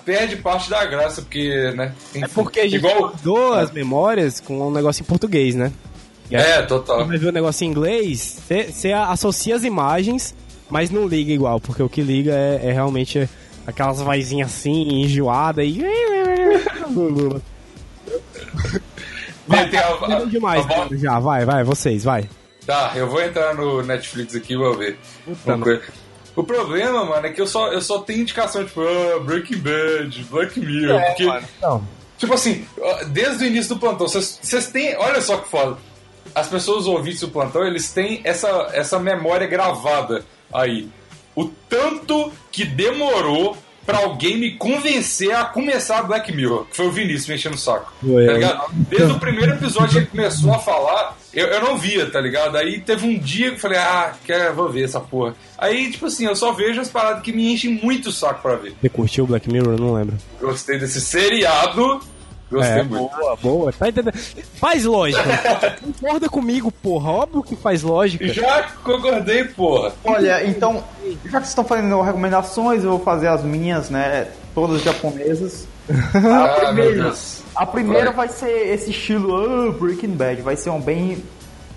[0.04, 1.92] perde parte da graça, porque, né?
[2.10, 3.08] Enfim, é porque a gente igual...
[3.10, 5.72] mudou as memórias com um negócio em português, né?
[6.30, 6.98] É, total.
[6.98, 10.34] Você vai ver o negócio em inglês, você associa as imagens,
[10.70, 13.28] mas não liga igual, porque o que liga é, é realmente
[13.66, 15.82] aquelas vozinhas assim, enjoada e.
[19.46, 22.28] vai, tem a, a, demais, a, já, vai, vai, vocês, vai.
[22.66, 24.98] Tá, eu vou entrar no Netflix aqui e vou ver.
[26.34, 30.24] O problema, mano, é que eu só, eu só tenho indicação, tipo, oh, Breaking Bad,
[30.24, 31.24] Black Mirror, é, porque...
[31.24, 31.88] Mano, não.
[32.18, 32.66] Tipo assim,
[33.08, 34.96] desde o início do plantão, vocês têm...
[34.96, 35.78] Olha só que foda.
[36.34, 40.90] As pessoas ouvintes do plantão, eles têm essa, essa memória gravada aí.
[41.34, 46.90] O tanto que demorou pra alguém me convencer a começar Black Mirror, que foi o
[46.90, 47.92] Vinícius mexendo o saco.
[48.04, 48.64] Ué, tá ligado?
[48.72, 52.56] Desde o primeiro episódio que ele começou a falar, eu, eu não via, tá ligado?
[52.56, 55.34] Aí teve um dia que eu falei, ah, quer, vou ver essa porra.
[55.56, 58.56] Aí, tipo assim, eu só vejo as paradas que me enchem muito o saco pra
[58.56, 58.74] ver.
[58.80, 59.74] Você curtiu Black Mirror?
[59.74, 60.16] Eu não lembro.
[60.40, 62.00] Gostei desse seriado.
[62.50, 63.16] Gostei é, muito.
[63.16, 63.72] Boa, boa.
[63.72, 64.16] Tá entendendo?
[64.54, 65.22] Faz lógica.
[65.82, 67.10] Concorda comigo, porra.
[67.10, 68.28] Óbvio que faz lógica.
[68.28, 69.92] Já concordei, porra.
[70.04, 74.28] Olha, então, já que vocês estão fazendo recomendações, eu vou fazer as minhas, né?
[74.54, 75.66] Todas japonesas.
[76.14, 77.14] Ah, a primeira,
[77.54, 78.26] a primeira vai.
[78.26, 80.42] vai ser esse estilo uh, Breaking Bad.
[80.42, 81.22] Vai ser um bem,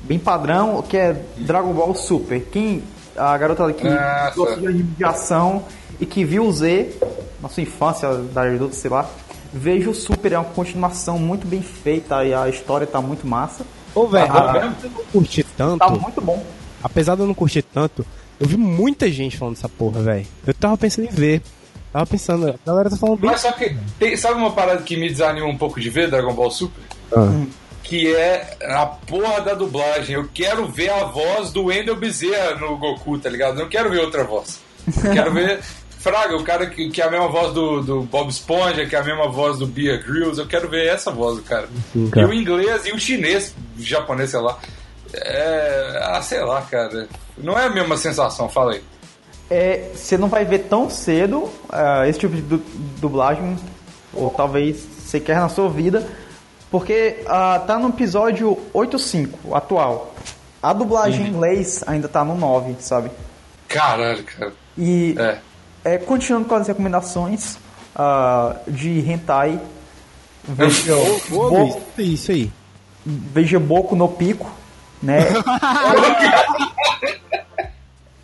[0.02, 2.42] bem padrão, que é Dragon Ball Super.
[2.52, 2.84] Quem,
[3.16, 5.64] a garota ah, gosta de anime de ação
[6.00, 6.92] e que viu o Z
[7.42, 9.10] na sua infância, da adulta, sei lá,
[9.54, 10.34] veja o Super.
[10.34, 13.66] É uma continuação muito bem feita e a história tá muito massa.
[13.94, 15.80] Ô, velho, ah, eu não curti tanto.
[15.80, 16.46] Tá muito bom.
[16.84, 18.06] Apesar de eu não curtir tanto,
[18.40, 20.28] eu vi muita gente falando dessa porra, velho.
[20.46, 21.42] Eu tava pensando em ver.
[21.92, 23.32] Tava pensando, a galera tá falando bem.
[23.32, 26.34] Mas só que, tem, sabe uma parada que me desanima um pouco de ver Dragon
[26.34, 26.84] Ball Super?
[27.12, 27.46] Ah.
[27.82, 30.16] Que é a porra da dublagem.
[30.16, 33.58] Eu quero ver a voz do Wendel Bezerra no Goku, tá ligado?
[33.58, 34.60] Eu não quero ver outra voz.
[35.04, 35.60] Eu quero ver.
[36.00, 39.00] Fraga, o cara que, que é a mesma voz do, do Bob Esponja, que é
[39.00, 41.68] a mesma voz do Beer Grylls, eu quero ver essa voz do cara.
[41.94, 42.26] Sim, cara.
[42.26, 44.58] E o inglês e o chinês, o japonês, sei lá.
[45.14, 46.00] É.
[46.04, 47.08] Ah, sei lá, cara.
[47.38, 48.82] Não é a mesma sensação, fala aí
[49.50, 52.58] é, você não vai ver tão cedo uh, esse tipo de du
[53.00, 53.58] dublagem,
[54.14, 56.08] ou talvez você quer na sua vida,
[56.70, 60.14] porque uh, tá no episódio 8.5, atual.
[60.62, 61.28] A dublagem uhum.
[61.28, 63.10] em inglês ainda tá no 9, sabe?
[63.68, 64.54] Caralho, cara.
[64.78, 65.40] E é.
[65.84, 67.58] É, continuando com as recomendações
[67.96, 69.60] uh, de hentai,
[70.44, 70.96] veja
[71.30, 72.52] Bo isso aí.
[73.06, 74.52] Veja Boco no Pico,
[75.02, 75.20] né?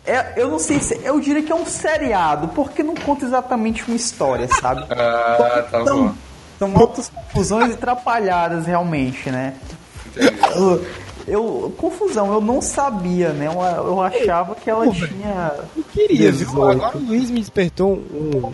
[0.06, 1.00] É, eu não sei se.
[1.02, 4.86] Eu diria que é um seriado, porque não conta exatamente uma história, sabe?
[4.96, 6.14] Ah, tá são, bom.
[6.60, 9.54] São muitas confusões e atrapalhadas, realmente, né?
[11.26, 13.46] Eu, confusão, eu não sabia, né?
[13.46, 15.52] Eu, eu achava que ela Pô, tinha.
[15.76, 16.50] Eu queria, 18.
[16.52, 16.64] viu?
[16.68, 18.52] Agora o Luiz me despertou um,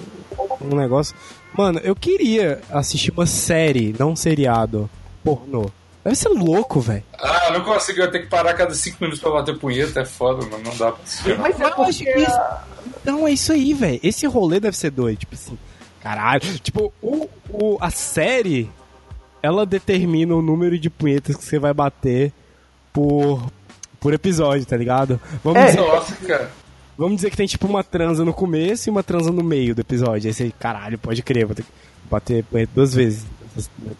[0.61, 1.15] um negócio.
[1.57, 4.89] Mano, eu queria assistir uma série, não um seriado,
[5.23, 5.71] pornô.
[6.03, 7.05] Deve ser louco, velho.
[7.21, 10.05] Ah, eu não consigo, eu tenho que parar cada 5 minutos pra bater punheta, é
[10.05, 10.65] foda, mano.
[10.65, 11.29] Não dá pra assistir.
[11.37, 11.43] não.
[11.43, 12.05] Mas é Eu acho porque.
[12.13, 12.41] que isso-
[13.03, 14.01] Então é isso aí, velho.
[14.03, 15.19] Esse rolê deve ser doido.
[15.19, 15.59] Tipo assim,
[16.01, 16.41] caralho.
[16.59, 18.69] Tipo, o, o, a série,
[19.43, 22.33] ela determina o número de punhetas que você vai bater
[22.93, 23.43] por,
[24.01, 25.21] por episódio, tá ligado?
[25.43, 25.67] Vamos, É.
[25.67, 26.51] dizer, Nossa, cara.
[26.97, 29.81] vamos dizer que tem tipo uma transa no começo e uma transa no meio do
[29.81, 30.29] episódio.
[30.29, 31.69] Aí você, caralho, pode crer, vou ter que
[32.11, 33.25] bater duas vezes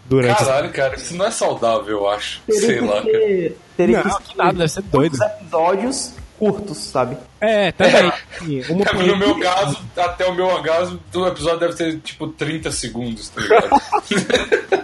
[0.09, 2.41] durante Caralho, cara, isso não é saudável, eu acho.
[2.47, 3.05] Teria Sei que lá, cara.
[3.05, 5.17] ter, teria Não, que que nada, deve ser doido.
[5.19, 7.17] muitos episódios curtos, sabe?
[7.41, 8.13] É, também.
[8.39, 12.27] Sim, Uma É, No meu caso, até o meu orgasmo, o episódio deve ter tipo
[12.29, 13.71] 30 segundos, tá ligado?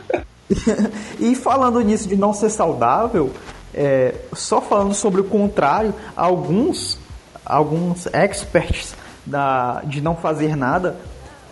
[1.20, 3.32] E falando nisso de não ser saudável,
[3.80, 6.98] é, só falando sobre o contrário, alguns,
[7.46, 10.96] alguns experts da, de não fazer nada,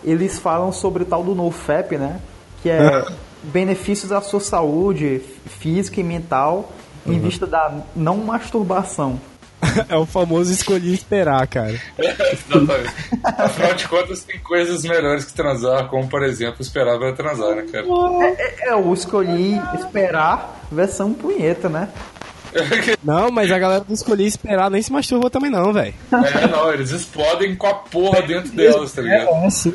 [0.03, 2.21] eles falam sobre o tal do NoFap, né?
[2.65, 3.07] Que é
[3.45, 6.73] benefícios à sua saúde física e mental
[7.07, 9.21] em vista da não masturbação.
[9.89, 11.79] É o famoso escolhi esperar, cara.
[11.99, 12.95] Exatamente.
[13.23, 17.67] Afinal de contas, tem coisas melhores que transar, como por exemplo, esperar pra transar, né,
[17.71, 17.87] cara?
[18.39, 21.89] É, eu escolhi esperar versão punheta, né?
[23.03, 25.95] Não, mas a galera do escolhi esperar nem se masturbou também não, velho.
[26.13, 29.29] É, não, eles explodem com a porra dentro delas, tá ligado?
[29.29, 29.73] É, sim.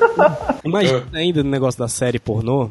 [0.63, 2.70] Imagina ainda no negócio da série pornô.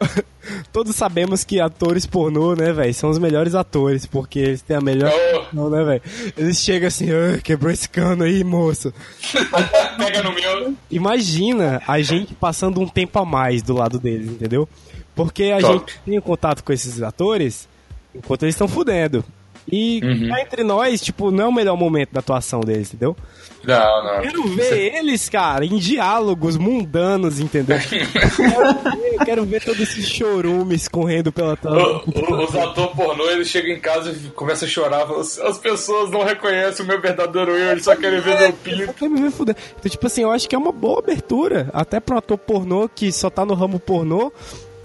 [0.72, 4.80] Todos sabemos que atores pornô, né, velho, são os melhores atores, porque eles têm a
[4.80, 5.12] melhor.
[5.12, 5.44] Oh.
[5.52, 6.02] Não, né, velho?
[6.36, 7.08] Eles chegam assim,
[7.42, 8.92] quebrou esse cano aí, moço.
[9.98, 10.74] Pega no meu.
[10.90, 14.68] Imagina a gente passando um tempo a mais do lado deles, entendeu?
[15.14, 15.72] Porque a Top.
[15.72, 17.68] gente tem contato com esses atores
[18.14, 19.24] enquanto eles estão fudendo.
[19.70, 20.28] E Uhum.
[20.28, 23.14] cá entre nós, tipo, não é o melhor momento da atuação deles, entendeu?
[23.62, 24.22] Não, não.
[24.22, 27.76] Quero ver eles, cara, em diálogos mundanos, entendeu?
[29.12, 32.02] eu quero ver todos esses chorumes correndo pela tela.
[32.04, 35.06] O- o- Os atores pornô, eles chegam em casa e começam a chorar.
[35.06, 38.94] falam, As pessoas não reconhecem o meu verdadeiro eu, eles só querem ver meu pinto.
[38.94, 39.56] Quer me ver fuder.
[39.78, 41.68] Então, tipo assim, eu acho que é uma boa abertura.
[41.72, 44.32] Até pra um ator pornô que só tá no ramo pornô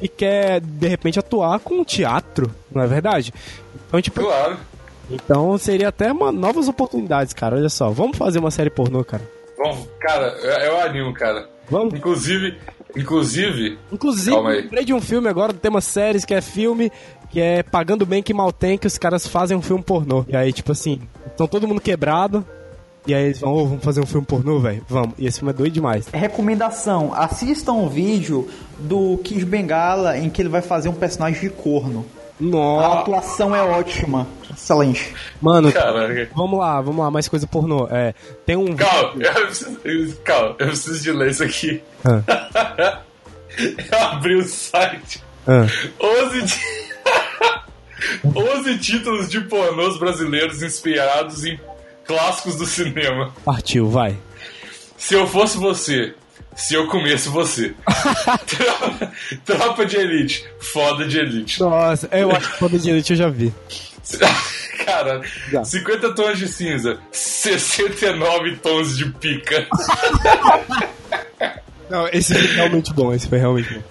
[0.02, 3.34] e quer, de repente, atuar com teatro, não é verdade?
[3.88, 4.58] Então, tipo, Claro.
[5.10, 7.56] então seria até uma, novas oportunidades, cara.
[7.56, 9.24] Olha só, vamos fazer uma série pornô, cara.
[9.58, 11.48] Bom, cara, eu, eu animo, cara.
[11.70, 11.94] Vamos?
[11.94, 12.58] Inclusive,
[12.96, 16.92] inclusive, Inclusive, lembrei de um filme agora, tem uma série que é filme,
[17.32, 20.26] que é Pagando Bem Que Mal Tem, que os caras fazem um filme pornô.
[20.28, 22.46] E aí, tipo assim, estão todo mundo quebrado,
[23.08, 24.84] e aí eles vão, ô, vamos fazer um filme pornô, velho?
[24.88, 25.14] Vamos.
[25.18, 26.08] E esse filme é doido demais.
[26.12, 28.48] Recomendação: assistam um vídeo
[28.80, 32.06] do Kid Bengala em que ele vai fazer um personagem de corno.
[32.40, 33.00] A Nossa!
[33.00, 34.28] atuação é ótima.
[34.54, 35.14] Excelente.
[35.42, 36.30] Mano, Caraca.
[36.36, 37.88] vamos lá, vamos lá, mais coisa pornô.
[37.90, 38.14] É,
[38.46, 38.76] tem um.
[38.76, 41.82] calma, eu preciso, eu- calma, eu preciso de ler isso aqui.
[42.04, 43.02] Ah,
[43.58, 45.24] Eu abri o site.
[45.48, 45.66] ah.
[46.02, 46.60] 11, di-
[48.26, 51.58] 11 títulos de pornôs brasileiros inspirados em
[52.06, 53.34] clássicos do cinema.
[53.44, 54.18] Partiu, vai.
[54.98, 56.14] Se eu fosse você,
[56.56, 57.74] se eu comesse você.
[58.48, 59.12] Tropa-
[59.46, 61.60] Tropa de elite, foda de elite.
[61.60, 63.54] Nossa, eu acho que Foda de Elite eu já vi.
[64.86, 65.64] Caralho, Já.
[65.64, 69.68] 50 tons de cinza, 69 tons de pica.
[71.90, 73.82] Não, esse foi realmente bom, esse foi realmente bom.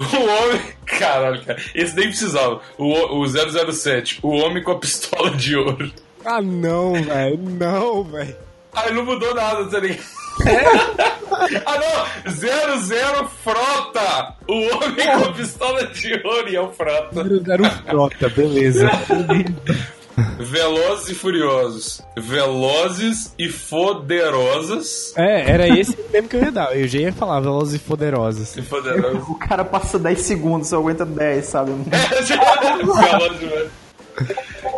[0.00, 0.60] O homem.
[0.86, 1.60] Caralho, cara.
[1.74, 2.60] Esse nem precisava.
[2.78, 5.92] O, o 007, o homem com a pistola de ouro.
[6.24, 8.36] Ah, não, velho, não, velho.
[8.74, 10.04] Aí não mudou nada, tá ligado?
[11.66, 12.32] ah não!
[12.32, 14.34] 00 Frota!
[14.46, 17.20] O homem com a pistola de ouro e é o Frota.
[17.20, 18.90] Era um frota, beleza.
[20.38, 22.02] Velozes e Furiosos.
[22.16, 25.12] Velozes e Foderosas.
[25.16, 26.76] É, era esse mesmo que eu ia dar.
[26.78, 28.56] Eu já ia falar Velozes e Poderosos.
[28.56, 29.22] E Foderosas.
[29.28, 31.72] O cara passa 10 segundos, só aguenta 10, sabe?
[31.90, 33.70] Velozes demais.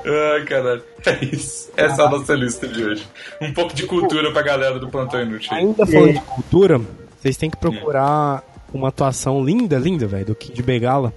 [0.04, 0.82] Ai, caralho.
[1.06, 1.70] É isso.
[1.76, 3.08] Essa é a nossa lista de hoje.
[3.40, 5.52] Um pouco de cultura pra galera do Plantão Inútil.
[5.52, 6.80] Ainda falando de cultura,
[7.20, 8.42] vocês têm que procurar
[8.72, 11.12] uma atuação linda, linda, velho, do Kid Begala.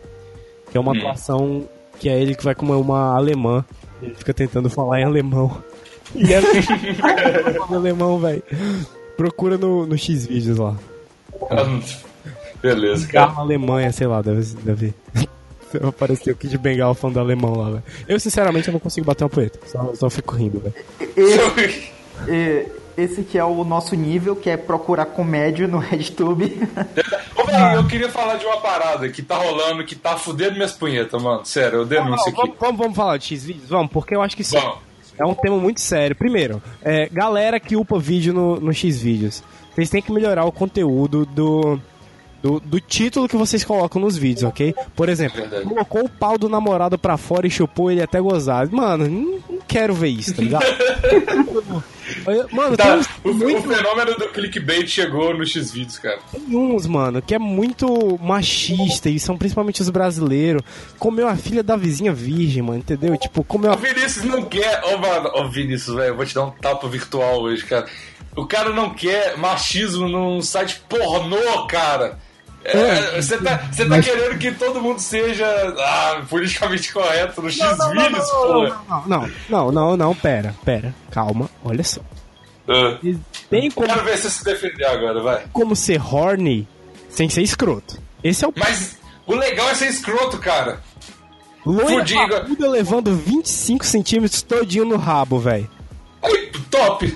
[0.72, 1.68] Que é uma atuação
[2.00, 3.64] que é ele que vai como uma alemã.
[4.02, 5.64] Ele fica tentando falar em alemão.
[6.14, 6.40] E é
[7.70, 8.44] em alemão, velho.
[9.16, 10.76] Procura no, no X-Vídeos lá.
[12.62, 13.28] Beleza, cara.
[13.28, 14.94] Gala Alemanha, sei lá, deve, deve
[15.88, 17.84] aparecer o Kid Bengala falando alemão lá, velho.
[18.08, 19.60] Eu, sinceramente, eu não consigo bater uma poeta.
[19.68, 20.76] Só, só fico rindo, velho.
[21.16, 21.92] Esse,
[22.28, 26.46] e- esse que é o nosso nível, que é procurar comédia no RedTube.
[27.36, 30.72] Ô, aí, eu queria falar de uma parada que tá rolando, que tá fudendo minhas
[30.72, 31.46] punhetas, mano.
[31.46, 32.38] Sério, eu denuncio aqui.
[32.42, 33.70] Vamos, vamos, vamos falar de X-Vídeos?
[33.70, 34.58] Vamos, porque eu acho que sim.
[35.18, 36.16] É um tema muito sério.
[36.16, 39.44] Primeiro, é, galera que upa vídeo no, no X-Vídeos.
[39.74, 41.80] Vocês têm que melhorar o conteúdo do,
[42.46, 44.76] do, do, título que vocês colocam nos vídeos, ok?
[44.96, 45.66] Por exemplo, Verdade.
[45.66, 48.70] colocou o pau do namorado pra fora e chupou ele até gozar.
[48.72, 50.64] Mano, não, quero ver isso, tá ligado?
[52.54, 53.68] mano, tá, o, muito...
[53.68, 56.20] o, fenômeno do clickbait chegou nos X-Vídeos, cara.
[56.32, 60.62] Tem uns, mano, que é muito machista e são principalmente os brasileiros.
[61.00, 63.18] Comeu a filha da vizinha virgem, mano, entendeu?
[63.18, 63.76] Tipo, comeu a.
[63.76, 64.84] O Vinícius não quer.
[64.84, 67.66] Ô, oh, mano, ô, oh, Vinícius, velho, eu vou te dar um tapa virtual hoje,
[67.66, 67.88] cara.
[68.36, 72.20] O cara não quer machismo num site pornô, cara.
[72.66, 73.22] É, é.
[73.22, 75.46] você tá, você tá querendo que todo mundo seja
[75.78, 78.64] ah, politicamente correto no X-Vídeos, pô?
[78.64, 82.02] Não, não, não, não, não, pera, pera, calma, olha só.
[82.68, 83.20] Uh,
[83.52, 83.88] tem como...
[83.88, 85.46] Quero ver se se defender agora, vai.
[85.54, 86.68] Como ser horny
[87.08, 88.02] sem ser escroto.
[88.24, 88.54] Esse é o.
[88.56, 88.98] Mas
[89.28, 90.82] o legal é ser escroto, cara.
[91.64, 95.70] Loira levando 25 centímetros todinho no rabo, velho.
[96.72, 97.06] Top!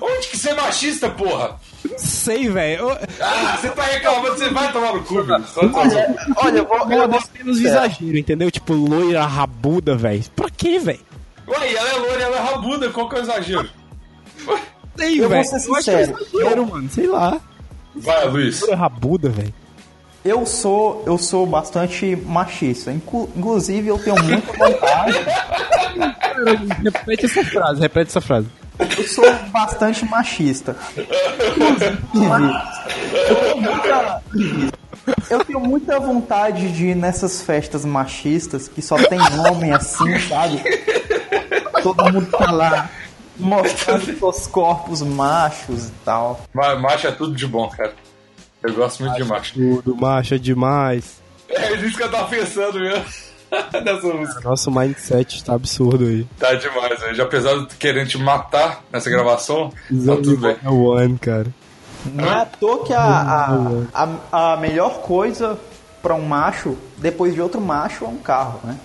[0.00, 1.60] Onde que você é machista, porra?
[1.84, 2.90] Não sei, velho.
[3.20, 5.44] Ah, você tá reclamando, você vai tomar no cu, velho.
[5.56, 6.78] Olha, olha, eu vou.
[6.90, 8.50] Eu vou menos exagero, entendeu?
[8.50, 10.24] Tipo, loira rabuda, velho.
[10.34, 11.00] Pra quê, velho?
[11.46, 13.70] Ué, ela é loira, ela é rabuda, qual que é o exagero?
[14.96, 15.42] Sei, eu véio.
[15.42, 16.18] vou ser sincero.
[16.32, 17.40] Eu exagero, mano, sei lá.
[17.94, 18.60] Vai, Luiz.
[18.60, 19.54] Loira rabuda, velho.
[20.24, 22.92] Eu sou, eu sou bastante machista.
[22.92, 25.12] Inclusive, eu tenho muita vontade.
[26.84, 28.46] repete essa frase, repete essa frase.
[28.78, 30.76] Eu sou bastante machista.
[35.30, 40.62] Eu tenho muita vontade de ir nessas festas machistas que só tem homem assim, sabe?
[41.82, 42.90] Todo mundo tá lá
[43.36, 46.40] mostrando seus corpos machos e tal.
[46.52, 47.94] Mas macho é tudo de bom, cara.
[48.62, 49.54] Eu gosto muito macho de macho.
[49.54, 51.22] Tudo, macho é demais.
[51.48, 53.27] É isso que eu tava pensando mesmo.
[53.84, 54.40] nessa música.
[54.42, 56.26] Nosso mindset tá absurdo aí.
[56.38, 57.14] Tá demais, velho.
[57.14, 60.56] Já apesar de querendo te matar nessa gravação, tá tudo bem.
[60.62, 61.46] É one, cara.
[62.06, 65.58] Não é à toa que a, a, a, a melhor coisa
[66.02, 68.78] pra um macho, depois de outro macho, é um carro, né?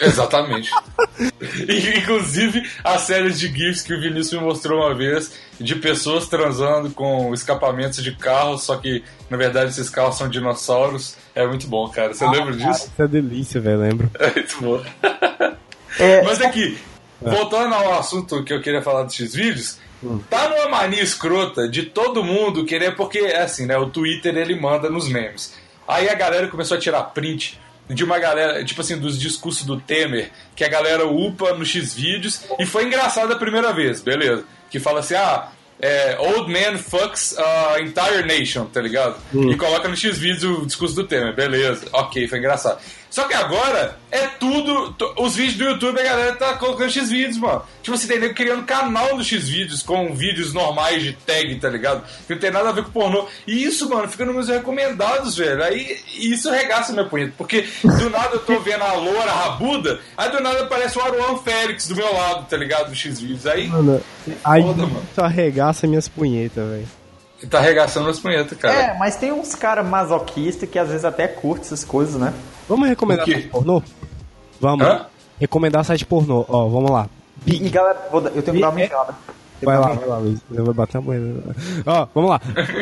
[0.00, 0.70] Exatamente.
[1.98, 6.90] Inclusive, a série de GIFs que o Vinícius me mostrou uma vez de pessoas transando
[6.90, 11.16] com escapamentos de carros, só que na verdade esses carros são dinossauros.
[11.34, 12.12] É muito bom, cara.
[12.12, 12.90] Você ah, lembra cara, disso?
[12.92, 14.10] Isso é delícia, velho, lembro.
[14.20, 14.84] É muito bom.
[15.98, 16.22] É...
[16.22, 16.78] Mas aqui,
[17.24, 17.30] é.
[17.30, 20.20] voltando ao assunto que eu queria falar dos X-Vídeos, hum.
[20.28, 23.78] tá numa mania escrota de todo mundo querer, porque é assim, né?
[23.78, 25.54] O Twitter ele manda nos memes.
[25.88, 29.80] Aí a galera começou a tirar print de uma galera, tipo assim, dos discursos do
[29.80, 34.44] Temer, que a galera upa no X vídeos, e foi engraçado a primeira vez, beleza?
[34.70, 35.48] Que fala assim, ah,
[35.80, 39.16] é, Old Man Fucks a Entire Nation, tá ligado?
[39.32, 39.50] Hum.
[39.50, 42.80] E coloca no X vídeos o discurso do Temer, beleza, ok, foi engraçado.
[43.10, 44.94] Só que agora é tudo.
[45.18, 47.62] Os vídeos do YouTube a galera tá colocando X-Vídeos, mano.
[47.82, 52.04] Tipo assim, tem nego criando canal no X-Vídeos com vídeos normais de tag, tá ligado?
[52.26, 53.26] Que não tem nada a ver com pornô.
[53.46, 55.62] E isso, mano, fica nos meus recomendados, velho.
[55.62, 57.32] Aí isso regaça meu punheta.
[57.38, 61.38] Porque do nada eu tô vendo a loura rabuda, aí do nada aparece o Aruan
[61.38, 62.88] Félix do meu lado, tá ligado?
[62.90, 63.46] Do X-Vídeos.
[63.46, 63.68] Aí.
[63.68, 64.02] Mano,
[64.44, 65.02] aí foda, mano.
[65.16, 66.88] arregaça minhas punhetas, velho.
[67.50, 68.74] Tá arregaçando as punhetas, cara.
[68.74, 72.32] É, mas tem uns caras masoquistas que às vezes até curtem essas coisas, né?
[72.68, 73.82] Vamos recomendar site pornô?
[74.60, 74.86] Vamos.
[74.86, 75.06] Hã?
[75.38, 76.44] Recomendar site pornô.
[76.48, 77.08] Ó, vamos lá.
[77.44, 77.66] Big.
[77.66, 79.14] E galera, vou, eu tenho que dar uma mijada.
[79.62, 80.40] Vai lá, vai lá, Luiz.
[80.50, 81.54] Eu vou bater a moeda.
[81.86, 82.40] Ó, vamos lá.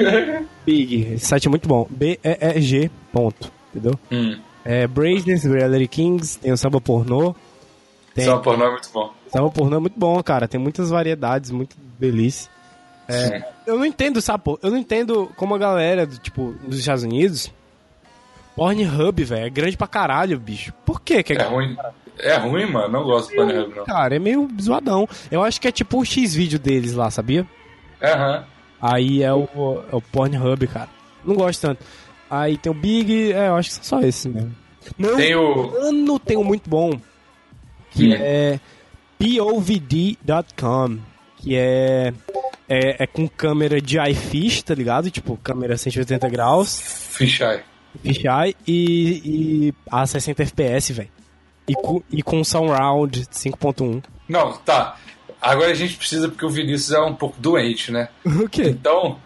[0.64, 1.14] Big.
[1.14, 1.87] Esse site é muito bom.
[1.90, 2.90] B-E-E-G.
[3.12, 3.53] Ponto.
[3.70, 3.99] Entendeu?
[4.11, 4.38] Hum.
[4.64, 7.35] É Brazeness, Reality Kings, tem o samba pornô.
[8.14, 8.25] Tem...
[8.25, 9.12] Samba pornô é muito bom.
[9.29, 10.49] Samba pornô é muito bom, cara.
[10.49, 12.51] Tem muitas variedades, muito delícia.
[13.07, 14.59] É, eu não entendo, sabe, pô?
[14.62, 17.53] Eu não entendo como a galera, tipo, dos Estados Unidos
[18.57, 20.73] Pornhub, velho, é grande pra caralho, bicho.
[20.85, 21.77] Por que que é, é ruim?
[22.19, 22.88] É ruim, mano.
[22.88, 23.85] Não gosto do Pornhub, não.
[23.85, 25.09] Cara, é meio zoadão.
[25.31, 27.47] Eu acho que é tipo o X-vídeo deles lá, sabia?
[28.03, 28.38] Aham.
[28.38, 28.45] Uhum.
[28.81, 29.49] Aí é o,
[29.90, 30.90] é o Pornhub, cara.
[31.25, 31.83] Não gosto tanto.
[32.31, 34.55] Aí tem o Big, é, eu acho que são só esses mesmo.
[34.99, 35.71] Não, tem o...
[35.71, 36.93] Mano, tem um muito bom.
[37.90, 38.17] Que hum.
[38.19, 38.61] é
[39.19, 40.99] povd.com.
[41.37, 42.12] Que é,
[42.69, 45.11] é, é com câmera de iFish, tá ligado?
[45.11, 46.81] Tipo, câmera 180 graus.
[46.81, 47.63] Fisheye.
[48.03, 51.09] Fisheye e, e a 60 FPS, velho.
[51.67, 54.03] E, com, e com Surround 5.1.
[54.29, 54.97] Não, tá.
[55.40, 58.09] Agora a gente precisa, porque o Vinícius é um pouco doente, né?
[58.25, 58.65] O quê?
[58.65, 59.19] Então,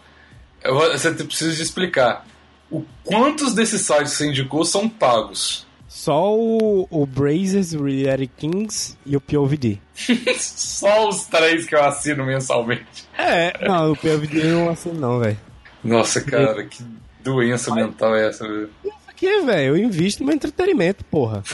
[0.65, 2.25] vou, você precisa de explicar.
[2.71, 5.65] O quantos desses sites que você indicou são pagos?
[5.87, 9.79] Só o, o Brazers, o Reality Kings e o POVD.
[10.37, 13.07] Só os três que eu assino mensalmente.
[13.17, 15.39] É, não, o POVD eu não assino não, velho.
[15.83, 16.83] Nossa, cara, que
[17.21, 18.69] doença mental é essa, velho?
[18.83, 21.43] Isso aqui, velho, eu invisto no entretenimento, porra.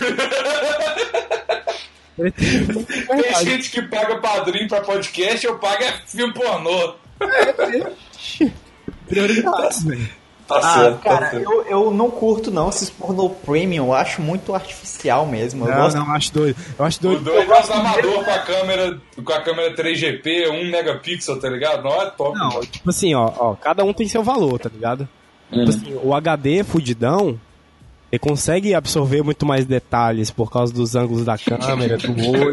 [2.16, 6.96] Tem gente que paga padrinho pra podcast, eu pago é filme pornô.
[9.08, 10.10] Prioridades, velho.
[10.48, 11.52] Tá Ah, certo, tá cara, certo.
[11.52, 15.66] eu, eu não curto não esses pornô premium, eu acho muito artificial mesmo.
[15.66, 16.56] Eu Não, gosto não, acho doido.
[16.78, 17.24] Eu acho O doido.
[17.24, 21.84] dois gosta do amador com a câmera, com a câmera 3GP, 1 megapixel, tá ligado?
[21.84, 22.38] Não é top.
[22.38, 25.10] Não, tipo assim, ó, ó, cada um tem seu valor, tá ligado?
[25.52, 27.40] Tipo assim, o HD fudidão,
[28.12, 32.52] ele consegue absorver muito mais detalhes por causa dos ângulos da câmera, do olho,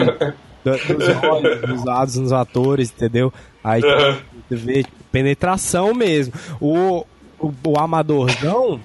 [0.64, 3.32] do- dos olhos usados nos atores, entendeu?
[3.64, 4.16] Aí tipo, Uhum.
[4.48, 6.32] você vê tipo, penetração mesmo.
[6.60, 7.04] O,
[7.40, 8.80] o, o amadorzão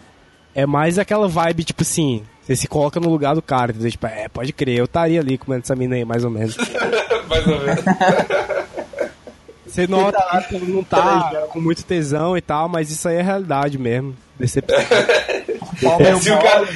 [0.55, 3.91] é mais aquela vibe, tipo assim, você se coloca no lugar do cara, entendeu?
[3.91, 6.55] Tipo, é, pode crer, eu estaria ali comendo essa mina aí, mais ou menos.
[7.30, 7.84] Mais ou menos.
[9.68, 13.22] Você nota que ele não tá com muito tesão e tal, mas isso aí é
[13.22, 14.15] realidade mesmo.
[14.39, 14.78] Decepção.
[14.78, 16.68] É, se o cara...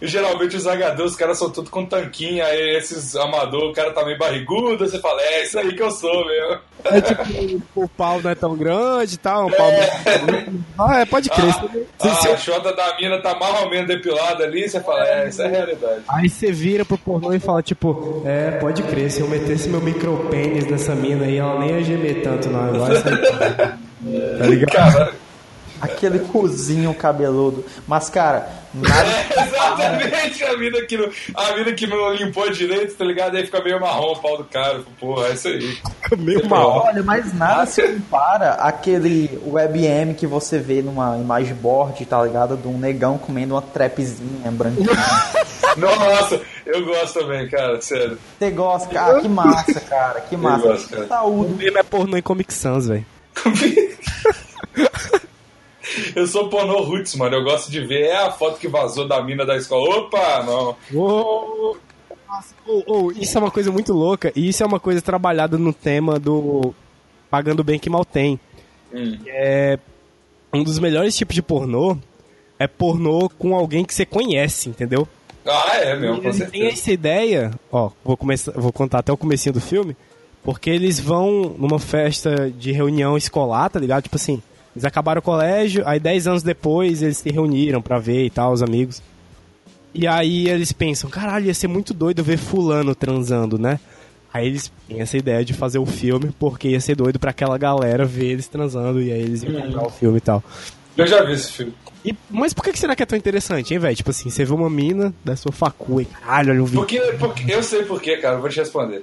[0.00, 4.04] Geralmente os HD, os caras são tudo com tanquinho, aí esses amador, o cara tá
[4.04, 6.58] meio barrigudo, você fala, é isso aí que eu sou mesmo.
[6.84, 9.68] É tipo, o pau não é tão grande e tal, o pau
[10.78, 11.52] Ah, é, pode crer.
[12.00, 15.28] Ah, Você- a chota da mina tá mais ou menos depilada ali, você fala, é,
[15.28, 16.02] isso é realidade.
[16.08, 19.80] Aí você vira pro pornô e fala, tipo, é, pode crer, se eu metesse meu
[19.80, 22.86] micropênis nessa mina aí, ela nem ia gemer tanto, não.
[22.92, 23.78] Essa aí.
[24.38, 24.70] Tá ligado?
[24.72, 25.12] Cara,
[25.80, 27.64] aquele cozinho cabeludo.
[27.86, 29.08] Mas, cara, nada.
[29.08, 33.36] é exatamente a mina que não, a mina que não limpou direito, tá ligado?
[33.36, 34.82] Aí fica meio marrom o pau do cara.
[34.98, 35.78] Porra, é isso aí.
[36.18, 36.86] Meio mal.
[36.86, 42.56] Olha, mas nada se compara aquele webm que você vê numa imagem board, tá ligado?
[42.56, 44.88] De um negão comendo uma trapzinha branquinha.
[45.76, 48.18] Nossa, eu gosto também, cara, sério.
[48.38, 49.20] Você gosta, cara?
[49.20, 50.20] Que massa, cara.
[50.22, 50.66] Que massa.
[50.66, 51.04] gosto, cara.
[51.04, 51.54] O Saúde.
[51.54, 53.06] mesmo é pornô em Comic Sans, velho.
[56.14, 57.36] Eu sou pornô roots, mano.
[57.36, 58.06] Eu gosto de ver.
[58.06, 59.98] É a foto que vazou da mina da escola.
[59.98, 60.76] Opa, não.
[60.94, 61.76] Ô,
[62.86, 66.18] ô, isso é uma coisa muito louca, e isso é uma coisa trabalhada no tema
[66.18, 66.74] do
[67.30, 68.38] Pagando Bem Que Mal Tem.
[68.92, 69.18] Hum.
[69.26, 69.78] É
[70.52, 71.98] um dos melhores tipos de pornô
[72.58, 75.06] é pornô com alguém que você conhece, entendeu?
[75.46, 76.66] Ah, é mesmo, com certeza.
[76.66, 79.96] essa ideia, ó, vou começar, vou contar até o comecinho do filme,
[80.42, 84.02] porque eles vão numa festa de reunião escolar, tá ligado?
[84.02, 84.42] Tipo assim,
[84.78, 88.52] eles acabaram o colégio, aí 10 anos depois eles se reuniram pra ver e tal,
[88.52, 89.02] os amigos.
[89.92, 93.80] E aí eles pensam, caralho, ia ser muito doido ver fulano transando, né?
[94.32, 97.58] Aí eles têm essa ideia de fazer o filme porque ia ser doido pra aquela
[97.58, 100.42] galera ver eles transando e aí eles iam comprar o filme e tal.
[100.96, 101.74] Eu já vi esse filme.
[102.04, 103.96] E, mas por que que será que é tão interessante, hein, velho?
[103.96, 106.80] Tipo assim, você vê uma mina da sua facu e caralho, olha o vídeo.
[106.80, 108.36] Porque, porque, eu sei por quê, cara.
[108.36, 109.02] Eu vou te responder.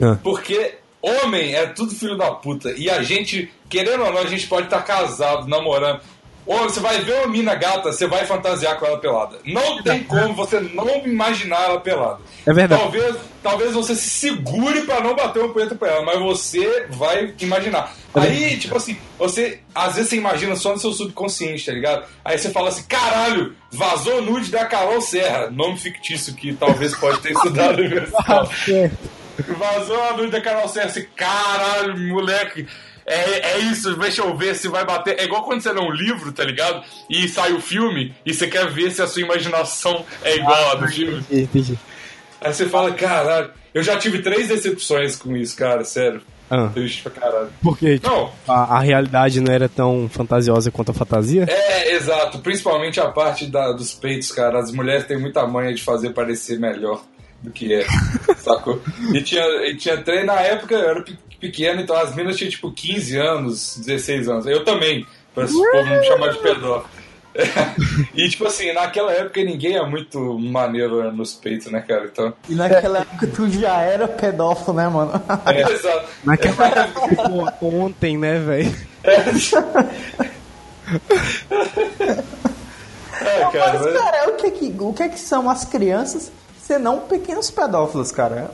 [0.00, 0.16] Ah.
[0.22, 0.74] Porque
[1.06, 2.72] homem é tudo filho da puta.
[2.76, 6.00] E a gente, querendo ou não, a gente pode estar casado, namorando.
[6.46, 9.38] Ou você vai ver uma mina gata, você vai fantasiar com ela pelada.
[9.44, 12.20] Não tem como você não imaginar ela pelada.
[12.46, 12.80] É verdade.
[12.80, 17.34] Talvez, talvez você se segure pra não bater uma punheta pra ela, mas você vai
[17.40, 17.92] imaginar.
[18.14, 22.06] Aí, tipo assim, você às vezes você imagina só no seu subconsciente, tá ligado?
[22.24, 27.18] Aí você fala assim: caralho, vazou nude da Carol Serra, nome fictício que talvez pode
[27.18, 28.06] ter estudado no.
[29.58, 32.66] Vazou a nude da Carol assim, caralho, moleque.
[33.08, 35.18] É, é isso, deixa eu ver se vai bater.
[35.20, 36.82] É igual quando você lê um livro, tá ligado?
[37.08, 40.74] E sai o filme e você quer ver se a sua imaginação é igual a
[40.74, 41.18] do filme.
[41.18, 41.78] Entendi, entendi.
[42.40, 46.20] Aí você fala, caralho, eu já tive três decepções com isso, cara, sério.
[46.50, 47.48] Ah, Triste pra caralho.
[47.60, 51.44] porque tipo, Não, a, a realidade não era tão fantasiosa quanto a fantasia?
[51.48, 52.38] é, exato.
[52.40, 54.58] Principalmente a parte da, dos peitos, cara.
[54.60, 57.02] As mulheres têm muita manha de fazer parecer melhor
[57.42, 57.84] do que é,
[58.54, 58.80] sacou?
[59.12, 62.50] E tinha, e tinha três, na época eu era pe- pequeno, então as minas tinham
[62.50, 64.46] tipo 15 anos, 16 anos.
[64.46, 66.96] Eu também, pra esse povo me chamar de pedófilo.
[68.14, 72.06] E tipo assim, naquela época ninguém é muito maneiro nos peitos, né, cara?
[72.10, 72.32] Então.
[72.48, 75.12] E naquela época tu já era pedófilo, né, mano?
[75.44, 76.08] É, exato.
[76.24, 78.74] Naquela época, ontem, né, velho?
[79.04, 79.16] É,
[83.52, 86.30] cara, Mas, mas- cara, o que, que, o que que são as crianças
[86.66, 88.50] senão pequenos pedófilos, cara?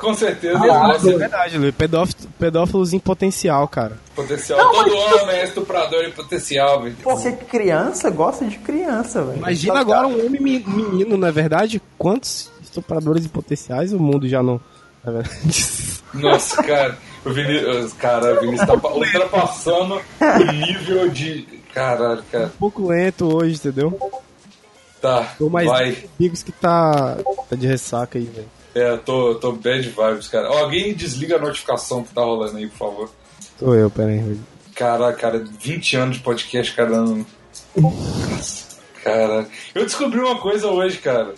[0.00, 1.72] com certeza Ah, é verdade, Luiz.
[1.74, 3.96] Pedófilo, pedófilos em potencial, cara.
[4.16, 4.58] potencial.
[4.58, 6.96] Não, Todo mas- homem é estuprador em potencial, velho.
[7.02, 9.38] Porque criança gosta de criança, velho.
[9.38, 11.80] Imagina Só- agora um homem me- menino, não é verdade?
[11.96, 14.60] Quantos estupradores em potenciais o mundo já não.
[15.06, 15.22] é?
[16.18, 21.46] Nossa, cara, o Vinícius, cara, o Vinícius tá pa- ultrapassando o nível de.
[21.72, 22.46] Caralho, cara.
[22.46, 23.96] um pouco lento hoje, entendeu?
[25.00, 25.96] Tá, Tô mais vai.
[26.18, 27.16] amigos que tá,
[27.48, 28.48] tá de ressaca aí, velho.
[28.74, 30.50] É, eu tô, tô bad vibes, cara.
[30.50, 33.10] Ó, alguém desliga a notificação que tá rolando aí, por favor.
[33.58, 34.38] Sou eu, pera aí.
[34.74, 37.26] Caraca, cara, 20 anos de podcast cada ano.
[39.02, 41.34] Cara, eu descobri uma coisa hoje, cara.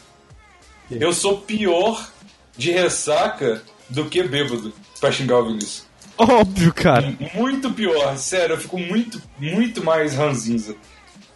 [0.90, 2.08] Eu sou pior
[2.56, 5.86] de ressaca do que bêbado pra xingar o Vinícius.
[6.18, 7.14] Óbvio, cara.
[7.34, 10.76] Muito pior, sério, eu fico muito, muito mais ranzinza.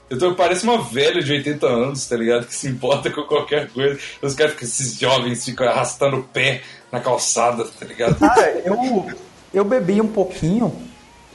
[0.08, 2.46] Eu tô, parece uma velha de 80 anos, tá ligado?
[2.46, 3.98] Que se importa com qualquer coisa.
[4.22, 8.16] Os caras ficam, esses jovens ficam arrastando o pé na calçada, tá ligado?
[8.18, 9.06] Cara, eu,
[9.52, 10.66] eu bebi um pouquinho.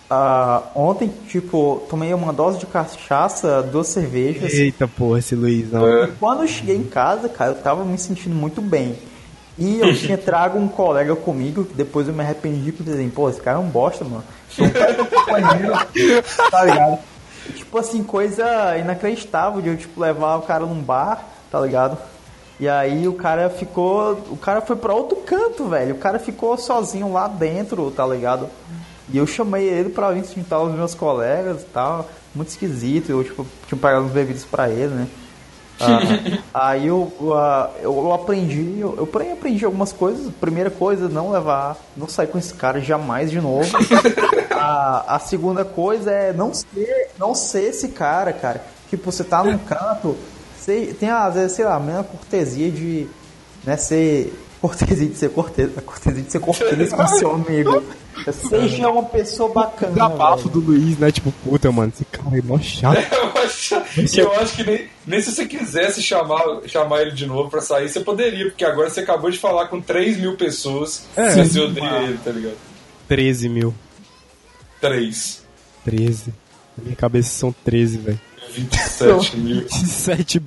[0.10, 4.54] Uh, ontem, tipo, tomei uma dose de cachaça, duas cervejas.
[4.54, 5.88] Eita porra, esse Luiz, não.
[5.88, 6.06] É.
[6.06, 8.98] E quando eu cheguei em casa, cara, eu tava me sentindo muito bem.
[9.58, 13.30] E eu tinha trago um colega comigo, que depois eu me arrependi por dizer, pô,
[13.30, 14.24] esse cara é um bosta, mano.
[16.52, 17.00] tá ligado?
[17.72, 21.98] Tipo assim, coisa inacreditável de eu, tipo, levar o cara num bar, tá ligado?
[22.60, 24.12] E aí o cara ficou.
[24.30, 25.96] O cara foi pra outro canto, velho.
[25.96, 28.50] O cara ficou sozinho lá dentro, tá ligado?
[29.10, 32.10] E eu chamei ele pra vir juntar os meus colegas e tal.
[32.36, 33.10] Muito esquisito.
[33.10, 35.08] Eu, tipo, tinha pagado uns bebidas pra ele, né?
[35.82, 40.32] Ah, aí eu, uh, eu, eu, aprendi, eu, eu porém aprendi algumas coisas.
[40.40, 43.70] Primeira coisa, não levar, não sair com esse cara jamais de novo.
[44.52, 48.64] a, a segunda coisa é não ser, não ser esse cara, cara.
[48.90, 50.18] Tipo, você tá num canto,
[50.58, 53.08] você tem às vezes, sei lá, a mesma cortesia de
[53.64, 57.84] né, ser cortesia de ser cortês, a cortesia de ser cortês com seu amigo.
[58.32, 59.98] Seja uma pessoa bacana.
[59.98, 61.12] O abafo do Luiz, né?
[61.12, 63.02] Tipo, puta, mano, esse cara é mó chato.
[63.12, 63.76] eu acho,
[64.20, 67.90] eu acho que nem, nem se você quisesse chamar, chamar ele de novo pra sair,
[67.90, 71.60] você poderia, porque agora você acabou de falar com 3 mil pessoas é, se você
[71.60, 72.58] odeia ele, tá ligado?
[73.08, 73.74] 13 mil.
[74.80, 75.44] 3.
[75.84, 76.34] 13.
[76.78, 78.22] Na minha cabeça são 13, velho.
[78.54, 79.62] 27 mil.
[79.62, 80.42] 27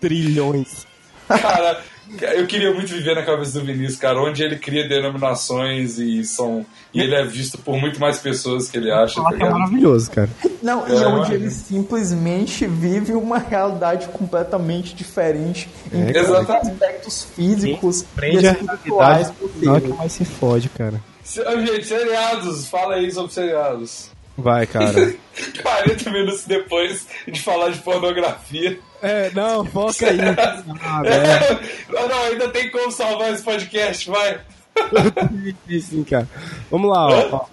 [0.00, 0.86] trilhões.
[1.28, 1.82] Cara,
[2.20, 6.66] eu queria muito viver na cabeça do Vinícius, cara, onde ele cria denominações e são.
[6.92, 9.22] E ele é visto por muito mais pessoas que ele acha.
[9.22, 10.28] Tá é maravilhoso, cara.
[10.62, 18.04] Não, é, e onde ele simplesmente vive uma realidade completamente diferente em é, aspectos físicos
[18.22, 19.32] e espirituais.
[19.62, 21.00] Não é que mais se fode, cara.
[21.24, 24.10] Gente, seriados, fala aí sobre seriados.
[24.36, 24.92] Vai, cara.
[25.62, 28.78] 40 minutos depois de falar de pornografia.
[29.02, 30.18] É, não, foca aí.
[30.80, 31.92] Ah, é.
[31.92, 34.40] Não, não, ainda tem como salvar esse podcast, vai.
[35.80, 36.28] Sim, cara.
[36.70, 37.46] Vamos lá, ó,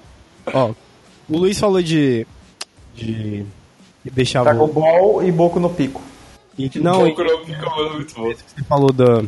[0.54, 0.74] ó,
[1.28, 2.26] O Luiz falou de.
[2.96, 3.44] de.
[4.04, 4.44] de deixar.
[4.44, 6.02] Dragon Ball e Boco no Pico.
[6.58, 8.32] E, não, Boco no Pico é muito bom.
[8.32, 9.24] Você falou da.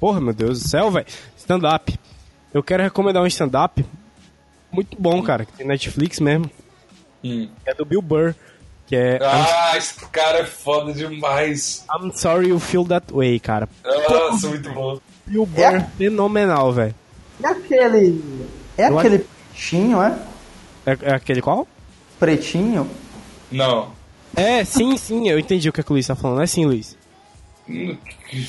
[0.00, 1.06] Porra, meu Deus do céu, velho.
[1.36, 1.98] Stand-up.
[2.52, 3.84] Eu quero recomendar um stand-up
[4.70, 6.50] muito bom, cara, que tem Netflix mesmo.
[7.24, 7.48] Hum.
[7.64, 8.34] É do Bill Burr.
[8.86, 9.18] Que é.
[9.20, 9.78] Ah, I'm...
[9.78, 11.84] esse cara é foda demais.
[11.92, 13.68] I'm sorry you feel that way, cara.
[13.84, 15.00] Nossa, muito bom.
[15.26, 15.80] Bill Burr, é...
[15.98, 16.94] fenomenal, velho.
[17.42, 18.48] É aquele.
[18.78, 19.24] É Eu aquele acho...
[19.52, 20.18] pretinho, é?
[20.86, 20.98] é?
[21.02, 21.66] É aquele qual?
[22.18, 22.88] Pretinho?
[23.50, 23.90] Não.
[24.36, 26.42] É, sim, sim, eu entendi o que, é que o Luiz tá falando.
[26.42, 26.95] É sim, Luiz.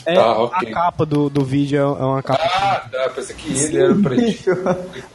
[0.05, 0.69] É, tá, okay.
[0.69, 2.43] A capa do, do vídeo é uma capa.
[2.43, 4.55] Ah, tá, pensei que ele era o pretinho.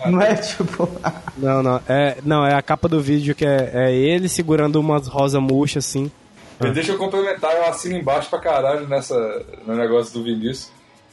[0.07, 0.88] não é tipo.
[1.36, 1.80] não, não.
[1.88, 5.78] É, não, é a capa do vídeo que é, é ele segurando umas rosa murcha
[5.78, 6.11] assim.
[6.59, 6.68] Ah.
[6.68, 10.70] Deixa eu complementar, eu assino embaixo pra caralho nessa, no negócio do Vinícius.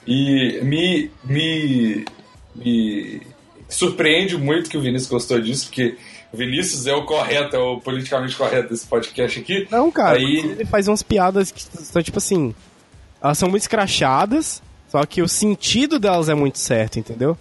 [0.08, 2.06] E me, me,
[2.56, 3.22] me
[3.68, 5.96] surpreende muito que o Vinícius gostou disso, porque
[6.34, 9.68] o Vinícius é o correto, é o politicamente correto desse podcast aqui.
[9.70, 10.38] Não, cara, Aí...
[10.38, 12.56] ele faz umas piadas que estão tipo assim
[13.22, 17.38] elas são muito escrachadas, só que o sentido delas é muito certo, entendeu?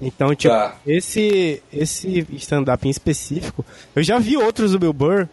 [0.00, 0.76] Então, tipo, tá.
[0.86, 3.64] esse, esse stand-up em específico,
[3.94, 5.28] eu já vi outros do Bill Burr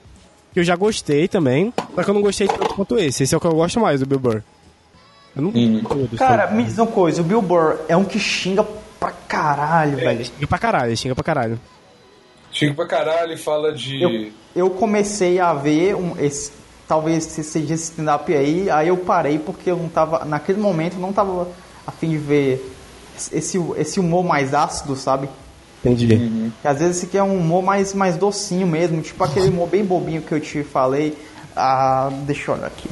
[0.53, 3.23] que eu já gostei também, só que eu não gostei tanto quanto esse.
[3.23, 4.43] Esse é o que eu gosto mais do Bill Burr.
[5.35, 5.83] Eu não hum.
[5.87, 8.63] todos, Cara, me diz uma coisa, o Bill Burr é um que xinga
[8.99, 10.25] pra caralho, é, velho.
[10.25, 11.59] Xinga pra caralho, xinga pra caralho.
[12.51, 14.01] Xinga pra caralho e fala de.
[14.01, 16.51] Eu, eu comecei a ver um, esse,
[16.87, 21.01] talvez seja esse stand-up aí, aí eu parei porque eu não tava, naquele momento eu
[21.01, 21.47] não tava
[21.85, 22.73] a fim de ver
[23.31, 25.29] esse, esse humor mais ácido, sabe?
[25.83, 26.11] Entendi.
[26.15, 26.51] Uhum.
[26.63, 29.85] às vezes esse aqui é um humor mais, mais docinho mesmo, tipo aquele humor bem
[29.85, 31.17] bobinho que eu te falei.
[31.55, 32.89] Ah, deixa eu olhar aqui.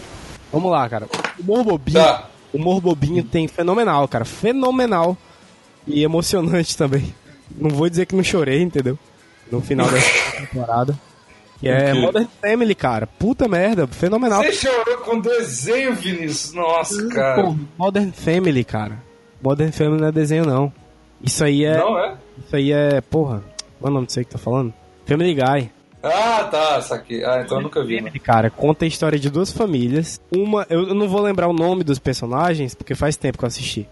[0.51, 1.07] Vamos lá, cara.
[1.39, 1.99] Humor bobinho.
[1.99, 2.29] Tá.
[2.53, 4.25] Humor bobinho tem fenomenal, cara.
[4.25, 5.17] Fenomenal.
[5.85, 7.13] E emocionante também.
[7.55, 8.97] Não vou dizer que não chorei, entendeu?
[9.51, 10.97] No final dessa temporada.
[11.59, 13.07] Que é Modern Family, cara.
[13.07, 14.43] Puta merda, fenomenal.
[14.43, 16.53] Você chorou com desenho, Vinícius?
[16.53, 17.43] Nossa, cara.
[17.43, 19.01] Pô, Modern Family, cara.
[19.41, 20.71] Modern Family não é desenho, não.
[21.21, 21.77] Isso aí é.
[21.77, 22.15] Não é?
[22.45, 23.01] Isso aí é.
[23.01, 23.41] Porra.
[23.79, 24.73] Qual é o nome disso aí que tá falando?
[25.05, 25.71] Family Guy.
[26.03, 27.23] Ah, tá, saquei.
[27.23, 27.97] Ah, então eu nunca vi.
[27.97, 30.19] Family, cara, conta a história de duas famílias.
[30.31, 33.87] Uma, eu não vou lembrar o nome dos personagens, porque faz tempo que eu assisti.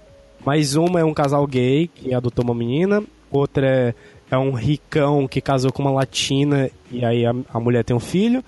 [0.45, 3.01] Mas uma é um casal gay que adotou uma menina,
[3.31, 3.93] outra é
[4.33, 7.99] é um ricão que casou com uma latina e aí a, a mulher tem um
[7.99, 8.43] filho.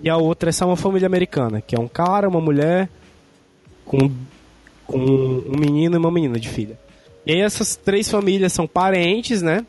[0.00, 2.88] E a outra é só uma família americana, que é um cara, uma mulher
[3.84, 4.10] com,
[4.86, 6.78] com um menino e uma menina de filha.
[7.24, 9.64] E aí essas três famílias são parentes, né?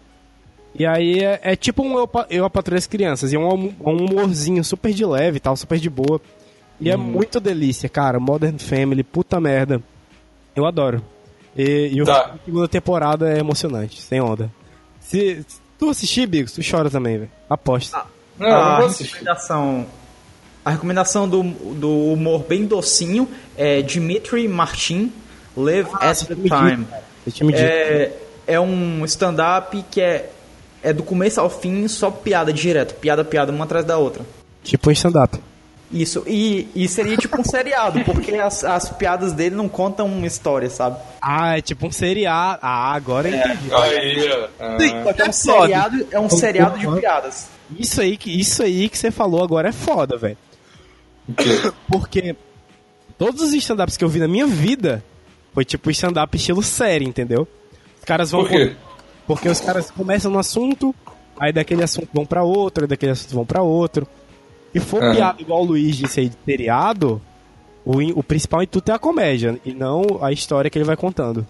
[0.77, 3.31] E aí é, é tipo um Eu, eu a Patrulha as Crianças.
[3.31, 6.19] E é um, um humorzinho super de leve e tal, super de boa.
[6.79, 7.01] E é hum.
[7.01, 8.19] é muito delícia, cara.
[8.19, 9.81] Modern Family, puta merda.
[10.55, 11.01] Eu adoro.
[11.55, 12.33] E, e tá.
[12.33, 14.51] a segunda temporada é emocionante, sem onda.
[15.09, 17.31] Se, se tu assistir, Bigos, tu chora também, velho.
[17.49, 17.97] Aposta.
[17.97, 18.05] Ah,
[18.39, 19.85] não, a, não recomendação,
[20.63, 25.11] a recomendação do, do humor bem docinho é Dimitri Martin,
[25.55, 26.87] Live ah, at the Time.
[27.53, 28.11] É,
[28.47, 30.29] é um stand-up que é,
[30.83, 34.25] é do começo ao fim só piada direto, piada, piada, uma atrás da outra.
[34.63, 35.39] Tipo um stand-up.
[35.91, 40.25] Isso, e, e seria tipo um seriado, porque as, as piadas dele não contam uma
[40.25, 40.97] história, sabe?
[41.21, 42.59] Ah, é tipo um seriado.
[42.61, 43.73] Ah, agora é, entendi.
[43.73, 44.77] Aí, ah.
[45.17, 47.47] é um seriado, é um seriado de piadas.
[47.77, 50.37] Isso aí, que, isso aí que você falou agora é foda, velho.
[51.87, 52.35] Porque
[53.17, 55.03] todos os stand-ups que eu vi na minha vida
[55.53, 57.47] foi tipo stand-up estilo série, entendeu?
[57.97, 58.41] Os caras vão.
[58.41, 58.75] Por quê?
[59.25, 60.93] Porque os caras começam no assunto,
[61.39, 64.07] aí daquele assunto vão para outro, aí daquele assunto vão para outro.
[64.75, 65.15] E for uhum.
[65.15, 67.21] piada igual o Luiz disse aí de seriado,
[67.85, 71.47] o, o principal intuito é a comédia, e não a história que ele vai contando.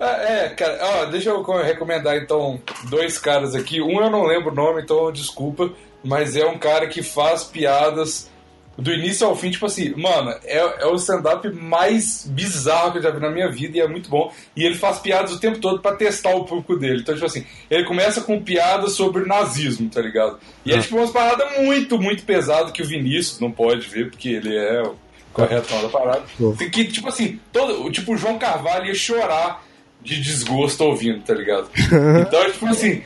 [0.00, 3.82] Ah, é, cara, ó, deixa eu recomendar então dois caras aqui.
[3.82, 5.70] Um eu não lembro o nome, então desculpa,
[6.02, 8.30] mas é um cara que faz piadas
[8.78, 13.02] do início ao fim, tipo assim, mano, é, é o stand-up mais bizarro que eu
[13.02, 14.32] já vi na minha vida e é muito bom.
[14.56, 17.00] E ele faz piadas o tempo todo para testar o público dele.
[17.00, 20.38] Então, tipo assim, ele começa com piadas sobre nazismo, tá ligado?
[20.64, 20.80] E é ah.
[20.80, 24.82] tipo umas paradas muito, muito pesadas que o Vinícius não pode ver, porque ele é
[24.82, 24.94] o
[25.32, 26.22] corretão da parada.
[26.70, 29.64] Que, tipo assim, todo, tipo, o João Carvalho ia chorar
[30.00, 31.68] de desgosto ouvindo, tá ligado?
[32.22, 33.02] Então, tipo assim,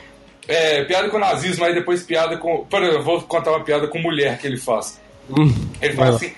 [0.47, 2.63] é, piada com nazismo, aí depois piada com.
[2.65, 5.01] Por exemplo, vou contar uma piada com mulher que ele faz.
[5.29, 6.31] Hum, ele fala assim: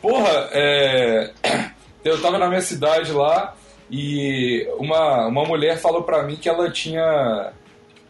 [0.00, 1.30] Porra, é...
[2.04, 3.54] eu tava na minha cidade lá
[3.90, 7.52] e uma, uma mulher falou pra mim que ela tinha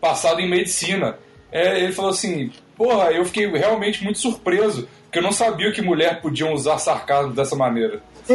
[0.00, 1.18] passado em medicina.
[1.50, 5.82] É, ele falou assim: Porra, eu fiquei realmente muito surpreso, porque eu não sabia que
[5.82, 8.00] mulher podiam usar sarcasmo dessa maneira.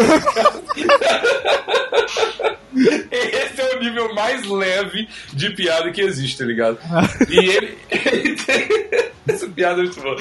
[3.11, 6.77] Esse é o nível mais leve de piada que existe, tá ligado?
[7.29, 7.77] E ele.
[9.33, 10.15] Essa piada é muito boa.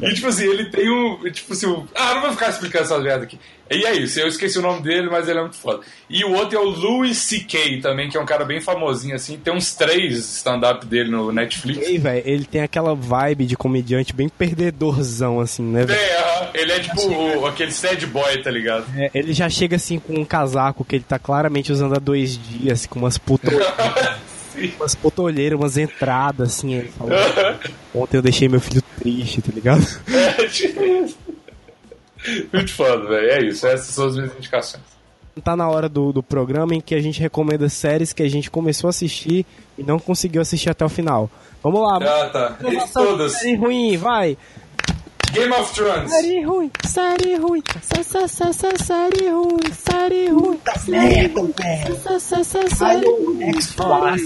[0.00, 1.30] E tipo assim, ele tem um.
[1.30, 1.86] Tipo assim, um...
[1.94, 3.38] ah, não vou ficar explicando essa merda aqui.
[3.70, 5.80] E é isso, eu esqueci o nome dele, mas ele é muito foda.
[6.08, 7.80] E o outro é o Louis C.K.
[7.80, 9.38] também, que é um cara bem famosinho, assim.
[9.38, 11.88] Tem uns três stand-up dele no Netflix.
[11.88, 15.86] E, velho, ele tem aquela vibe de comediante bem perdedorzão, assim, né?
[15.86, 15.98] Véio?
[15.98, 18.84] É, ele é tipo o, aquele sad boy, tá ligado?
[18.94, 22.36] É, ele já chega assim com um casaco que ele tá claramente usando há dois
[22.36, 23.52] dias, com umas putas.
[24.76, 26.74] umas potolheiras, umas entradas, assim.
[26.74, 27.12] Ele falou,
[27.94, 29.86] Ontem eu deixei meu filho triste, tá ligado?
[30.08, 31.16] É, tipo isso.
[32.52, 33.30] Muito foda, velho.
[33.30, 34.82] É isso, essas são as minhas indicações.
[35.42, 38.50] Tá na hora do, do programa em que a gente recomenda séries que a gente
[38.50, 39.46] começou a assistir
[39.78, 41.30] e não conseguiu assistir até o final.
[41.62, 41.96] Vamos lá.
[41.96, 42.58] Ah, tá.
[42.92, 43.32] Todas.
[43.32, 44.36] Série ruim, vai.
[45.32, 46.10] Game of Thrones.
[46.10, 50.60] Série ruim, série ruim, série ruim, série ruim.
[50.84, 51.54] Série ruim.
[52.04, 52.22] As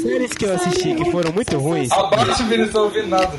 [0.03, 1.93] séries que eu assisti que foram muito ruins.
[1.93, 3.33] Abaixo, Vinícius, não ouvindo nada.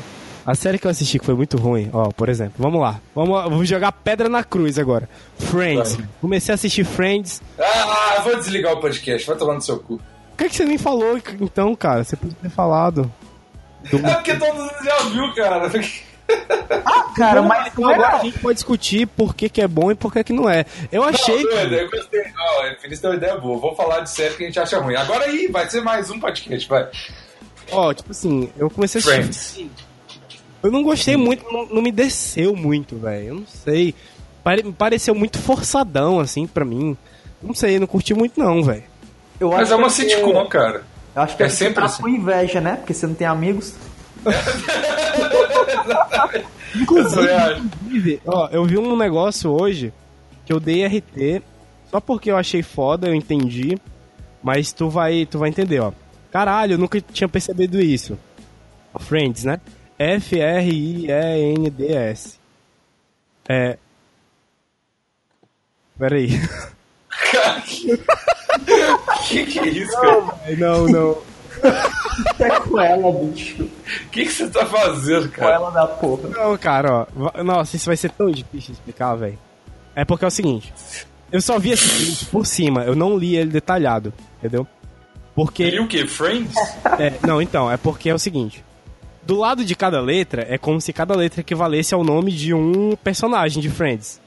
[0.46, 2.98] A série que eu assisti que foi muito ruim, ó, por exemplo, vamos lá.
[3.14, 5.06] Vamos, vamos jogar pedra na cruz agora.
[5.38, 5.96] Friends.
[5.96, 6.08] Vai.
[6.22, 7.42] Comecei a assistir Friends.
[7.58, 9.98] Ah, vou desligar o podcast, vai tomar no seu cu.
[9.98, 12.02] Por que, que você nem falou então, cara?
[12.02, 13.12] Você podia ter falado.
[13.90, 13.98] Do...
[14.08, 15.68] É porque todo mundo já viu, cara.
[16.84, 20.12] Ah, cara, mas agora a gente pode discutir por que, que é bom e por
[20.12, 20.64] que, que não é.
[20.92, 21.42] Eu achei.
[21.42, 21.74] Não, que...
[21.74, 22.22] eu gostei.
[22.34, 23.58] Não, o Feliz deu uma ideia boa.
[23.58, 24.94] Vou falar de série que a gente acha ruim.
[24.94, 26.88] Agora aí, vai ser mais um podcast, vai.
[27.70, 29.70] Ó, tipo assim, eu comecei a assistir.
[30.62, 33.28] Eu não gostei muito, não, não me desceu muito, velho.
[33.28, 33.94] Eu não sei.
[34.42, 36.96] Pare, pareceu muito forçadão, assim, pra mim.
[37.42, 38.84] Não sei, não curti muito, não, velho.
[39.40, 40.82] Mas é uma sitcom, cara.
[41.14, 42.02] Eu acho que é, é sempre tá assim.
[42.02, 42.76] com inveja, né?
[42.76, 43.74] Porque você não tem amigos.
[46.74, 49.92] inclusive, ó, eu vi um negócio hoje
[50.44, 51.42] que eu dei RT
[51.90, 53.78] só porque eu achei foda, eu entendi.
[54.42, 55.92] Mas tu vai, tu vai entender, ó.
[56.30, 58.16] Caralho, eu nunca tinha percebido isso.
[59.00, 59.60] Friends, né?
[59.98, 61.08] F-R-I-E-N-D-S.
[63.48, 63.78] É.
[65.98, 66.28] Peraí.
[69.28, 70.38] que que é isso, cara?
[70.56, 71.18] Não, não.
[72.40, 73.62] É com ela, bicho.
[73.62, 75.58] O que, você tá fazendo, cara?
[75.58, 76.28] Com ela da porra.
[76.28, 77.42] Não, cara, ó.
[77.44, 79.38] Nossa, isso vai ser tão difícil de explicar, velho.
[79.94, 80.72] É porque é o seguinte.
[81.30, 84.66] Eu só vi esse filme por cima, eu não li ele detalhado, entendeu?
[85.34, 85.62] Porque.
[85.62, 86.06] Ele o quê?
[86.06, 86.54] Friends?
[86.98, 88.64] É, não, então, é porque é o seguinte.
[89.24, 92.96] do lado de cada letra é como se cada letra equivalesse ao nome de um
[92.96, 94.20] personagem de Friends.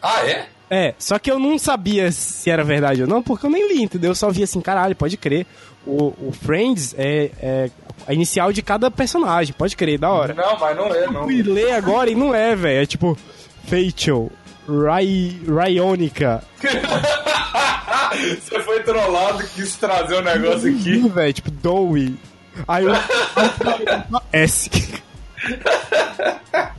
[0.00, 0.46] Ah, é?
[0.74, 3.82] É, só que eu não sabia se era verdade ou não, porque eu nem li,
[3.82, 4.12] entendeu?
[4.12, 5.46] Eu só vi assim, caralho, pode crer.
[5.86, 7.70] O, o Friends é, é
[8.06, 10.32] a inicial de cada personagem, pode crer, da hora.
[10.32, 11.20] Não, mas não é, não.
[11.20, 12.82] Eu fui ler agora e não é, velho.
[12.84, 13.18] É tipo,
[13.64, 14.30] Fatal,
[14.66, 16.42] Ray, Ryonica.
[18.40, 21.06] Você foi trollado, quis trazer o um negócio aqui.
[21.06, 22.18] velho, tipo, Dowie.
[22.66, 22.92] Aí eu.
[24.32, 24.70] S.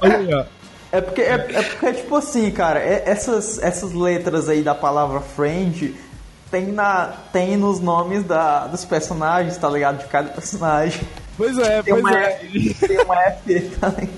[0.02, 0.63] Olha aí, ó.
[0.94, 5.22] É porque, é, é porque, tipo assim, cara, é, essas, essas letras aí da palavra
[5.22, 5.96] friend
[6.52, 10.04] tem, na, tem nos nomes da, dos personagens, tá ligado?
[10.04, 11.02] De cada personagem.
[11.36, 12.34] Pois é, tem pois uma é.
[12.46, 14.10] F, tem uma F também.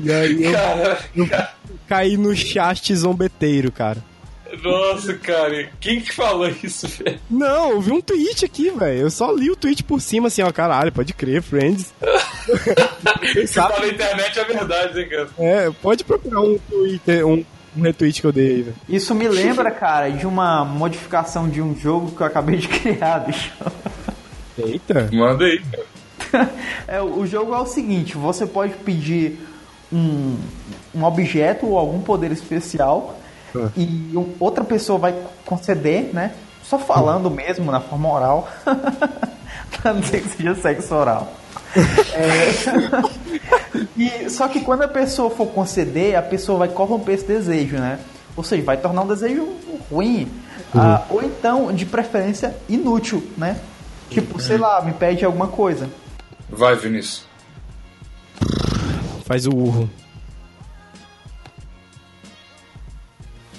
[0.00, 1.52] E aí eu, cara, eu cara.
[1.86, 4.02] caí no chat zombeteiro, cara.
[4.62, 7.20] Nossa, cara, quem que falou isso, velho?
[7.28, 9.00] Não, eu vi um tweet aqui, velho.
[9.00, 11.92] Eu só li o tweet por cima, assim, ó, caralho, pode crer, Friends.
[12.48, 15.28] Você tá na internet é verdade, hein, cara?
[15.38, 17.44] É, pode procurar um Twitter, um,
[17.76, 18.76] um retweet que eu dei aí, velho.
[18.88, 23.20] Isso me lembra, cara, de uma modificação de um jogo que eu acabei de criar,
[23.20, 23.52] bicho.
[24.58, 25.08] Eita.
[25.12, 25.60] Manda aí,
[26.86, 29.38] é, o jogo é o seguinte, você pode pedir
[29.92, 30.36] um,
[30.94, 33.18] um objeto ou algum poder especial
[33.76, 36.34] e um, outra pessoa vai conceder, né?
[36.62, 38.48] Só falando mesmo, na forma oral.
[39.80, 41.32] pra não dizer que seja sexo oral.
[42.14, 42.50] É...
[43.96, 47.98] e, só que quando a pessoa for conceder, a pessoa vai corromper esse desejo, né?
[48.36, 49.48] Ou seja, vai tornar um desejo
[49.90, 50.30] ruim.
[50.74, 50.80] Uhum.
[50.80, 53.60] Ah, ou então, de preferência, inútil, né?
[54.10, 55.90] Tipo, sei lá, me pede alguma coisa.
[56.48, 57.26] Vai, Vinícius.
[59.24, 59.90] Faz o urro.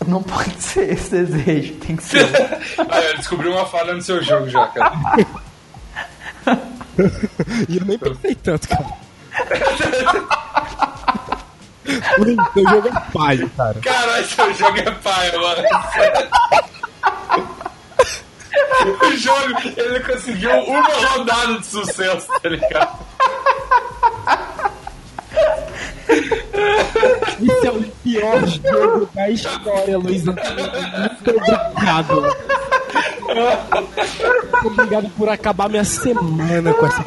[0.07, 2.25] Não pode ser esse desejo, tem que ser.
[2.89, 4.91] ah, eu descobri uma falha no seu jogo já, cara.
[7.67, 8.85] E eu nem pensei tanto, cara.
[12.19, 12.23] o
[12.53, 13.79] seu jogo é paio, cara.
[13.81, 15.63] Caralho, seu jogo é paio, mano.
[19.03, 22.99] o jogo, ele conseguiu uma rodada de sucesso, tá ligado?
[27.39, 30.69] Isso é o pior jogo da história, Luiz Antônio.
[30.99, 32.35] Muito obrigado.
[34.65, 37.03] Obrigado por acabar minha semana com essa.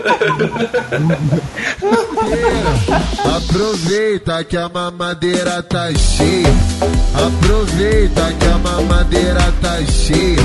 [3.37, 6.49] Aproveita que a mamadeira tá cheia.
[7.14, 10.43] Aproveita que a mamadeira tá cheia.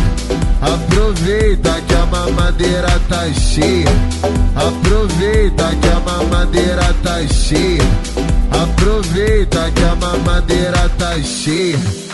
[0.62, 3.88] Aproveita que a mamadeira tá cheia.
[4.56, 7.84] Aproveita que a mamadeira tá cheia.
[8.52, 12.07] Aproveita que a mamadeira tá cheia.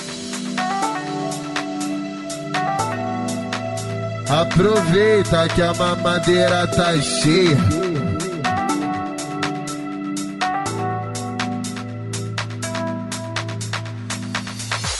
[4.34, 7.56] Aproveita que a mamadeira tá cheia.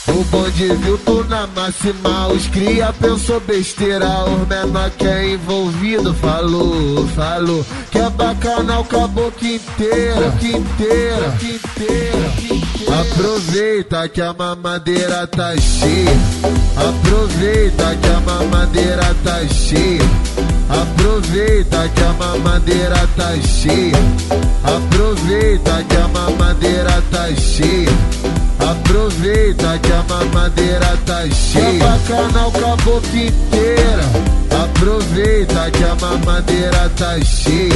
[0.08, 6.14] O bonde viu tu na máxima, os cria pensou besteira, os menor que é envolvido
[6.14, 12.63] falou, falou que é bacana o caboclo inteiro, boca inteira, boca inteira.
[13.00, 16.12] Aproveita que a mamadeira tá cheia,
[16.78, 20.04] aproveita que a mamadeira tá cheia.
[20.70, 23.98] Aproveita que a mamadeira tá cheia.
[24.64, 27.90] Aproveita que a mamadeira tá cheia.
[28.60, 31.80] Aproveita que a mamadeira tá cheia.
[31.84, 34.43] Bacana o caboclo inteira.
[34.84, 37.72] Aproveita que a mamadeira tá cheia.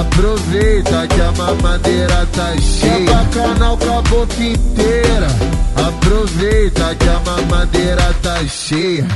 [0.00, 2.92] Aproveita que a mamadeira tá cheia.
[2.92, 5.28] É o caboclo inteira.
[5.76, 9.06] Aproveita que a mamadeira tá cheia.